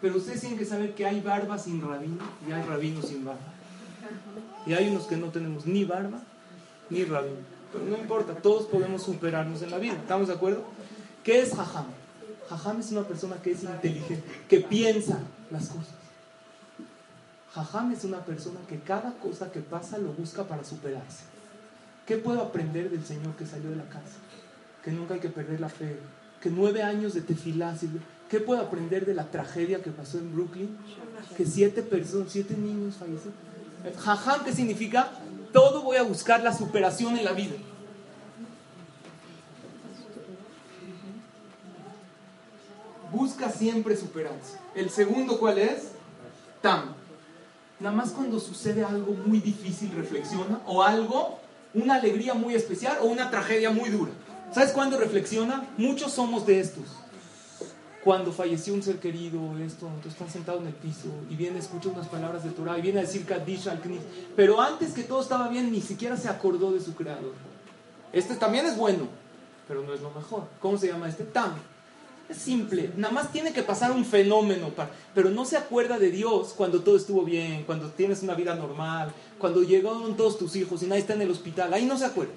[0.00, 3.55] pero ustedes tienen que saber que hay barba sin rabino y hay rabino sin barba.
[4.66, 6.20] Y hay unos que no tenemos ni barba
[6.90, 7.36] ni rabino.
[7.72, 9.94] Pero no importa, todos podemos superarnos en la vida.
[9.94, 10.64] ¿Estamos de acuerdo?
[11.24, 11.86] ¿Qué es jajam?
[12.48, 15.18] Jajam es una persona que es inteligente, que piensa
[15.50, 15.94] las cosas.
[17.52, 21.24] Jajam es una persona que cada cosa que pasa lo busca para superarse.
[22.06, 24.18] ¿Qué puedo aprender del Señor que salió de la casa?
[24.84, 25.98] Que nunca hay que perder la fe.
[26.40, 27.74] Que nueve años de tefilá.
[28.28, 30.76] ¿Qué puedo aprender de la tragedia que pasó en Brooklyn?
[31.36, 33.45] Que siete personas, siete niños fallecieron.
[33.94, 35.10] Jajam, ¿qué significa?
[35.52, 37.56] Todo voy a buscar la superación en la vida.
[43.12, 44.58] Busca siempre superarse.
[44.74, 45.92] El segundo, ¿cuál es?
[46.60, 46.94] Tam.
[47.78, 51.38] Nada más cuando sucede algo muy difícil reflexiona o algo,
[51.74, 54.12] una alegría muy especial o una tragedia muy dura.
[54.52, 55.66] ¿Sabes cuándo reflexiona?
[55.76, 56.84] Muchos somos de estos.
[58.06, 61.88] Cuando falleció un ser querido, esto, entonces está sentado en el piso y viene, escucha
[61.88, 64.02] unas palabras de Torah y viene a decir Kaddish al Knis.
[64.36, 67.32] Pero antes que todo estaba bien, ni siquiera se acordó de su creador.
[68.12, 69.08] Este también es bueno,
[69.66, 70.44] pero no es lo mejor.
[70.60, 71.24] ¿Cómo se llama este?
[71.24, 71.54] Tam.
[72.28, 76.12] Es simple, nada más tiene que pasar un fenómeno, para, pero no se acuerda de
[76.12, 80.80] Dios cuando todo estuvo bien, cuando tienes una vida normal, cuando llegaron todos tus hijos
[80.80, 82.34] y nadie está en el hospital, ahí no se acuerda.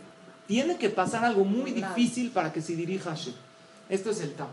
[0.47, 3.35] Tiene que pasar algo muy difícil para que se dirija a Hashem.
[3.87, 4.47] Esto es el Tam.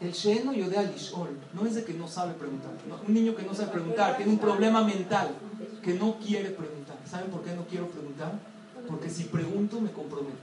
[0.00, 2.70] El Sheno Yodea Lishol no es de que no sabe preguntar.
[3.06, 5.30] Un niño que no sabe preguntar tiene un problema mental,
[5.82, 6.96] que no quiere preguntar.
[7.10, 8.32] ¿Saben por qué no quiero preguntar?
[8.86, 10.36] Porque si pregunto me comprometo.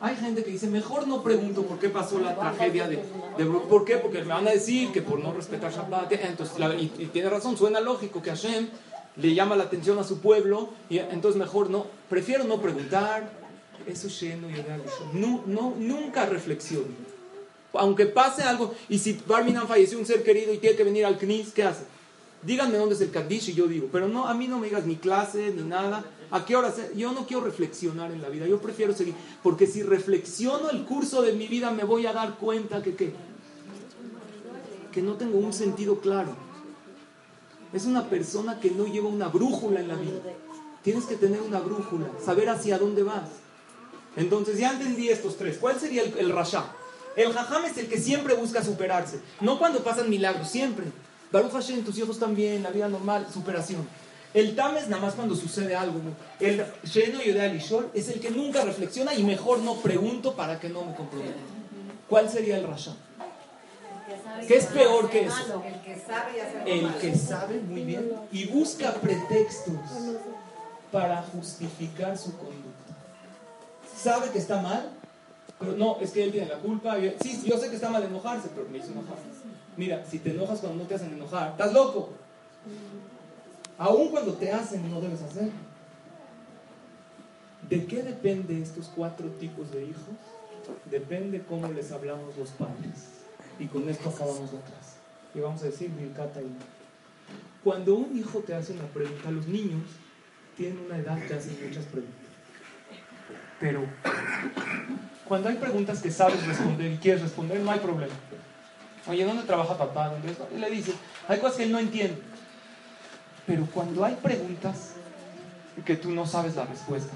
[0.00, 3.02] Hay gente que dice, mejor no pregunto por qué pasó la tragedia de,
[3.36, 3.96] de ¿Por qué?
[3.96, 6.12] Porque me van a decir que por no respetar Shabbat.
[6.12, 8.68] Entonces, la- y, y tiene razón, suena lógico que Hashem
[9.16, 11.86] le llama la atención a su pueblo y entonces mejor no.
[12.08, 13.28] Prefiero no preguntar.
[13.88, 15.08] Eso es Yodea Lishol.
[15.14, 16.86] No, no, nunca reflexiono.
[17.74, 21.18] Aunque pase algo, y si Barminan falleció un ser querido y tiene que venir al
[21.18, 21.84] CNIS, ¿qué hace?
[22.42, 24.86] Díganme dónde es el Kaddish y yo digo, pero no, a mí no me digas
[24.86, 26.04] ni clase ni nada.
[26.30, 26.72] ¿A qué hora?
[26.94, 29.14] Yo no quiero reflexionar en la vida, yo prefiero seguir.
[29.42, 33.12] Porque si reflexiono el curso de mi vida, me voy a dar cuenta que, ¿qué?
[34.92, 36.34] que no tengo un sentido claro.
[37.72, 40.20] Es una persona que no lleva una brújula en la vida.
[40.82, 43.28] Tienes que tener una brújula, saber hacia dónde vas.
[44.16, 45.58] Entonces ya entendí estos tres.
[45.58, 46.32] ¿Cuál sería el, el?
[47.18, 49.18] El jajam es el que siempre busca superarse.
[49.40, 50.86] No cuando pasan milagros, siempre.
[51.32, 53.88] Baruch Hashem, tus hijos también, la vida normal, superación.
[54.32, 55.98] El tam es nada más cuando sucede algo.
[55.98, 56.12] ¿no?
[56.38, 60.68] El Sheno Yodea Lishol es el que nunca reflexiona y mejor no pregunto para que
[60.68, 61.40] no me comprometa.
[62.08, 62.94] ¿Cuál sería el rasha?
[64.46, 65.62] ¿Qué es peor que eso?
[66.66, 69.74] El que sabe muy bien y busca pretextos
[70.92, 72.94] para justificar su conducta.
[74.00, 74.97] Sabe que está mal,
[75.58, 76.98] pero no, es que él tiene la culpa.
[76.98, 79.16] y- Sí, yo sé que está mal enojarse, pero me hizo enojar.
[79.76, 82.10] Mira, si te enojas cuando no te hacen enojar, estás loco.
[83.78, 85.50] Aún cuando te hacen, no debes hacer.
[87.68, 90.02] ¿De qué depende estos cuatro tipos de hijos?
[90.90, 93.08] Depende cómo les hablamos los padres.
[93.58, 94.96] Y con esto acabamos clase.
[95.34, 96.50] Y vamos a decir Birkata y
[97.62, 99.82] Cuando un hijo te hace una pregunta, los niños
[100.56, 102.14] tienen una edad que hacen muchas preguntas.
[103.60, 103.82] Pero
[105.28, 108.14] cuando hay preguntas que sabes responder y quieres responder, no hay problema.
[109.06, 110.08] Oye, ¿dónde trabaja papá?
[110.08, 110.38] ¿Dónde es?
[110.54, 110.94] Y le dices,
[111.28, 112.20] hay cosas que él no entiende.
[113.46, 114.92] Pero cuando hay preguntas
[115.84, 117.14] que tú no sabes la respuesta,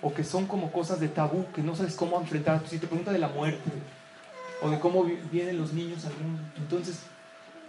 [0.00, 3.10] o que son como cosas de tabú, que no sabes cómo enfrentar, si te pregunta
[3.12, 3.70] de la muerte,
[4.62, 6.04] o de cómo vi- vienen los niños
[6.56, 7.00] entonces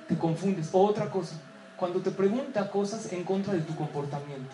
[0.07, 0.69] te confundes.
[0.71, 1.35] O otra cosa,
[1.77, 4.53] cuando te pregunta cosas en contra de tu comportamiento.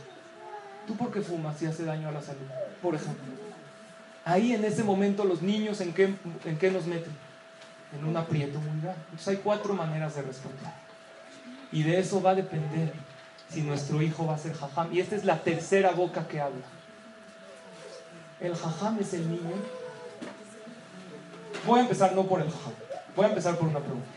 [0.88, 2.42] ¿Tú por qué fumas y hace daño a la salud?
[2.82, 3.51] Por ejemplo.
[4.24, 6.14] Ahí en ese momento los niños en qué,
[6.46, 7.12] en qué nos meten?
[7.98, 9.02] En un aprieto muy grande.
[9.06, 10.72] Entonces hay cuatro maneras de responder.
[11.72, 12.94] Y de eso va a depender
[13.50, 14.94] si nuestro hijo va a ser jajam.
[14.94, 16.66] Y esta es la tercera boca que habla.
[18.40, 19.56] El jajam es el niño.
[21.66, 22.74] Voy a empezar no por el jajam.
[23.16, 24.08] Voy a empezar por una pregunta.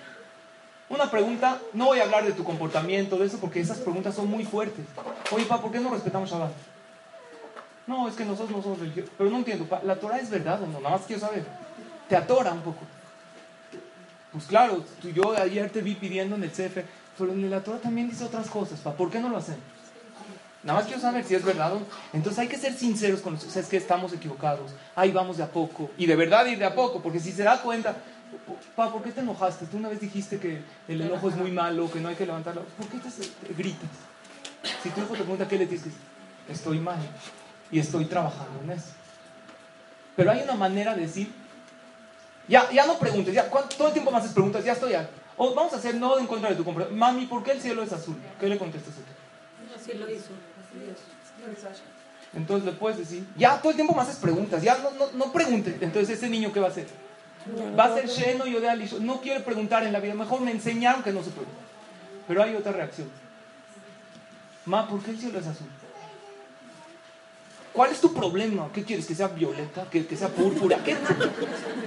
[0.88, 4.28] Una pregunta, no voy a hablar de tu comportamiento, de eso, porque esas preguntas son
[4.28, 4.84] muy fuertes.
[5.32, 6.52] Oye, pa, ¿por qué no respetamos Shabbat?
[7.86, 9.10] No, es que nosotros no somos religiosos.
[9.16, 10.80] Pero no entiendo, ¿la Torah es verdad o no?
[10.80, 11.44] Nada más quiero saber.
[12.08, 12.80] Te atora un poco.
[14.32, 16.78] Pues claro, tú, yo ayer te vi pidiendo en el CF,
[17.18, 19.56] pero en la Torah también dice otras cosas, pa, ¿por qué no lo hacen?
[20.64, 21.86] Nada más quiero saber si es verdad o no.
[22.14, 23.54] Entonces hay que ser sinceros con nosotros.
[23.56, 24.72] Es que estamos equivocados.
[24.96, 25.90] Ahí vamos de a poco.
[25.98, 27.02] Y de verdad ir de a poco.
[27.02, 27.94] Porque si se da cuenta,
[28.74, 29.66] pa, ¿por qué te enojaste?
[29.66, 32.64] Tú una vez dijiste que el enojo es muy malo, que no hay que levantarlo.
[32.78, 33.90] ¿Por qué te, te gritas?
[34.82, 35.92] Si tu hijo te pregunta qué le dices,
[36.48, 36.98] estoy mal.
[37.74, 38.90] Y estoy trabajando en eso.
[40.16, 41.28] Pero hay una manera de decir,
[42.46, 44.92] ya, ya no preguntes, ya, ¿cuánto- todo el tiempo me haces preguntas, ya estoy.
[45.36, 46.86] O vamos a hacer no en contra de tu compra.
[46.88, 48.16] Mami, ¿por qué el cielo es azul?
[48.38, 49.00] ¿Qué le contestas tú?
[49.74, 50.28] Así lo hizo.
[52.32, 55.32] Entonces le puedes decir, ya todo el tiempo me haces preguntas, ya no, no, no
[55.32, 55.74] preguntes.
[55.80, 56.86] Entonces ese niño, ¿qué va a hacer?
[57.78, 59.00] Va a ser lleno yo de alisho.
[59.00, 61.58] No quiere preguntar en la vida, mejor me enseñaron que no se pregunta.
[62.28, 63.08] Pero hay otra reacción.
[64.64, 65.66] Ma, ¿por qué el cielo es azul?
[67.74, 68.68] ¿Cuál es tu problema?
[68.72, 69.04] ¿Qué quieres?
[69.04, 69.90] ¿Que sea violeta?
[69.90, 70.78] ¿Que, que sea púrpura?
[70.84, 70.96] ¿Qué,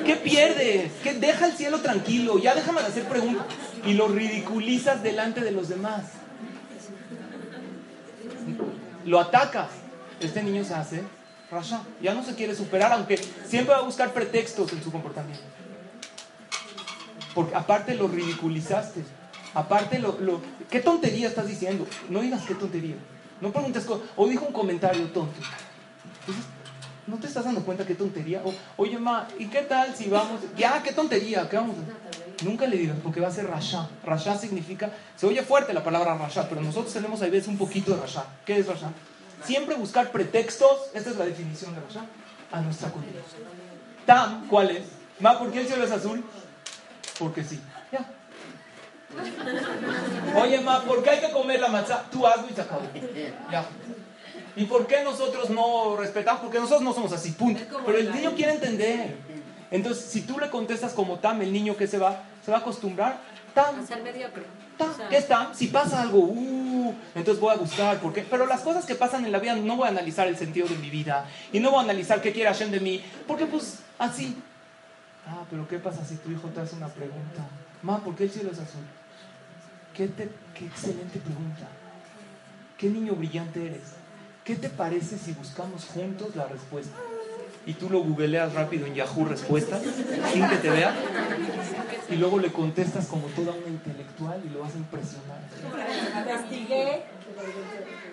[0.06, 0.92] ¿Qué pierdes?
[1.02, 2.38] ¿Qué deja el cielo tranquilo?
[2.40, 3.46] Ya déjame hacer preguntas.
[3.86, 6.04] Y lo ridiculizas delante de los demás.
[9.06, 9.70] Lo atacas.
[10.20, 11.04] Este niño se hace
[11.50, 11.82] rasha.
[12.02, 13.18] Ya no se quiere superar, aunque
[13.48, 15.44] siempre va a buscar pretextos en su comportamiento.
[17.34, 19.04] Porque aparte lo ridiculizaste.
[19.54, 21.88] Aparte lo, lo- ¿Qué tontería estás diciendo?
[22.10, 22.96] No digas qué tontería.
[23.40, 24.06] No preguntes cosas.
[24.18, 25.40] O dijo un comentario tonto.
[27.08, 28.42] ¿No te estás dando cuenta qué tontería?
[28.44, 30.42] O, Oye, ma, ¿y qué tal si vamos?
[30.58, 32.44] Ya, qué tontería, ¿qué vamos a?
[32.44, 33.90] Nunca le digas, porque va a ser rasha.
[34.04, 37.96] Rasha significa, se oye fuerte la palabra rasha, pero nosotros tenemos a veces un poquito
[37.96, 38.26] de rasha.
[38.46, 38.92] ¿Qué es rasha?
[39.44, 42.06] Siempre buscar pretextos, esta es la definición de rasha,
[42.52, 43.20] a nuestra conducta.
[44.06, 44.84] Tam, ¿cuál es?
[45.20, 46.24] Ma, ¿por qué el cielo es azul?
[47.18, 47.60] Porque sí.
[47.92, 48.06] Ya.
[50.36, 52.04] Oye, ma, ¿por qué hay que comer la matzá?
[52.12, 52.84] Tú hazlo y se acabó.
[53.52, 53.66] Ya.
[54.58, 56.42] ¿Y por qué nosotros no respetamos?
[56.42, 57.62] Porque nosotros no somos así, punto.
[57.86, 59.16] Pero el niño quiere entender.
[59.72, 62.62] Entonces, si tú le contestas como Tam, el niño que se va, se va a
[62.62, 63.20] acostumbrar.
[63.54, 64.44] Tam, A ser mediocre.
[64.78, 65.54] Tam, O sea, ¿qué es Tam?
[65.54, 68.00] Si pasa algo, uh, entonces voy a buscar.
[68.00, 68.22] ¿por qué?
[68.30, 70.76] Pero las cosas que pasan en la vida no voy a analizar el sentido de
[70.78, 71.26] mi vida.
[71.54, 73.04] Y no voy a analizar qué quiere Hashem de mí.
[73.28, 74.36] Porque pues así.
[75.28, 77.46] Ah, pero ¿qué pasa si tu hijo te hace una pregunta?
[77.84, 78.82] Ma, ¿por qué el cielo es azul?
[79.94, 81.68] ¿Qué, te- qué excelente pregunta.
[82.78, 83.82] ¿Qué niño brillante eres?
[84.48, 86.96] ¿Qué te parece si buscamos juntos la respuesta?
[87.66, 89.82] Y tú lo googleas rápido en Yahoo respuestas,
[90.32, 90.96] sin que te vea,
[92.10, 95.42] y luego le contestas como toda una intelectual y lo vas a impresionar.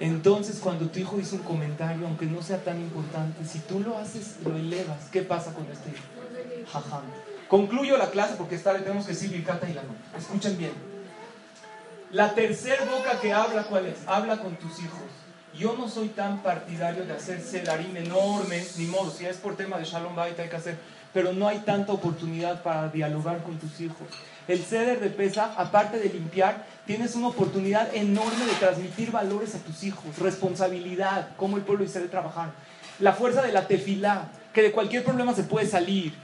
[0.01, 3.97] Entonces, cuando tu hijo dice un comentario, aunque no sea tan importante, si tú lo
[3.97, 5.05] haces, lo elevas.
[5.13, 6.73] ¿Qué pasa con este hijo?
[6.73, 7.05] Jajam.
[7.47, 9.95] Concluyo la clase porque esta vez tenemos que decir Birkata y la no.
[10.19, 10.73] Escuchen bien.
[12.11, 13.99] La tercer boca que habla, ¿cuál es?
[14.09, 15.24] Habla con tus hijos.
[15.59, 19.79] Yo no soy tan partidario de hacer sedarim enormes, ni modo, si es por tema
[19.79, 20.77] de Shalom Bait hay que hacer,
[21.13, 24.09] pero no hay tanta oportunidad para dialogar con tus hijos.
[24.49, 29.59] El ceder de pesa, aparte de limpiar, tienes una oportunidad enorme de transmitir valores a
[29.59, 32.51] tus hijos, responsabilidad, cómo el pueblo Israel trabajar,
[32.99, 36.15] la fuerza de la tefilá, que de cualquier problema se puede salir,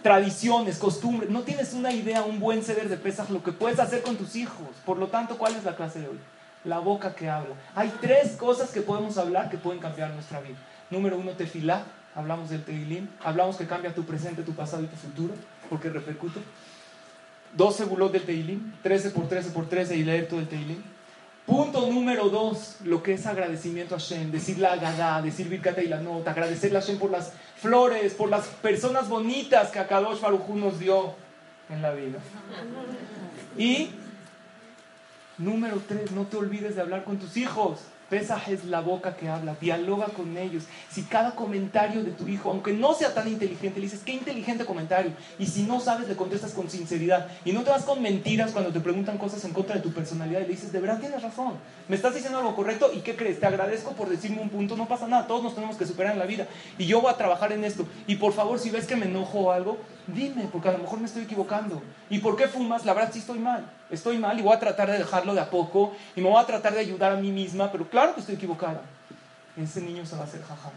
[0.00, 1.28] tradiciones, costumbres.
[1.28, 4.36] No tienes una idea, un buen ceder de pesas, lo que puedes hacer con tus
[4.36, 4.68] hijos.
[4.86, 6.20] Por lo tanto, ¿cuál es la clase de hoy?
[6.64, 7.54] La boca que habla.
[7.74, 10.56] Hay tres cosas que podemos hablar que pueden cambiar nuestra vida.
[10.90, 11.84] Número uno, tefilá.
[12.14, 13.08] Hablamos del teilim.
[13.24, 15.34] Hablamos que cambia tu presente, tu pasado y tu futuro,
[15.68, 16.40] porque repercute.
[17.56, 20.82] 12 bulot del teilim, 13 por 13 por 13 y leer todo el teilim.
[21.46, 25.88] Punto número dos, lo que es agradecimiento a Hashem, decir la Agadá, decir Birkata y
[25.88, 30.48] la nota, agradecerle a Hashem por las flores, por las personas bonitas que Akadosh Baruj
[30.48, 31.14] Hu nos dio
[31.68, 32.18] en la vida.
[33.58, 33.90] Y
[35.40, 37.80] número tres, no te olvides de hablar con tus hijos.
[38.10, 40.64] Pesaj es la boca que habla, dialoga con ellos.
[40.90, 44.64] Si cada comentario de tu hijo, aunque no sea tan inteligente, le dices, qué inteligente
[44.64, 45.12] comentario.
[45.38, 47.28] Y si no sabes, le contestas con sinceridad.
[47.44, 50.40] Y no te vas con mentiras cuando te preguntan cosas en contra de tu personalidad
[50.40, 51.54] y le dices, de verdad tienes razón.
[51.88, 53.38] Me estás diciendo algo correcto y ¿qué crees?
[53.38, 56.18] Te agradezco por decirme un punto, no pasa nada, todos nos tenemos que superar en
[56.18, 56.48] la vida.
[56.78, 57.86] Y yo voy a trabajar en esto.
[58.08, 59.78] Y por favor, si ves que me enojo algo,
[60.14, 61.82] dime, porque a lo mejor me estoy equivocando.
[62.08, 62.84] ¿Y por qué fumas?
[62.84, 63.70] La verdad sí estoy mal.
[63.90, 66.46] Estoy mal y voy a tratar de dejarlo de a poco y me voy a
[66.46, 68.82] tratar de ayudar a mí misma, pero claro que estoy equivocada.
[69.56, 70.72] Ese niño se va a hacer jajam.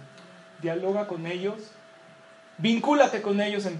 [0.62, 1.56] Dialoga con ellos,
[2.58, 3.78] vincúlate con ellos en.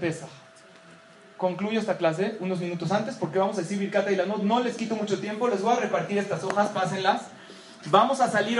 [1.36, 4.60] Concluyo esta clase unos minutos antes porque vamos a decir Birkata y la no, no
[4.60, 7.22] les quito mucho tiempo, les voy a repartir estas hojas, pásenlas.
[7.86, 8.58] Vamos a salir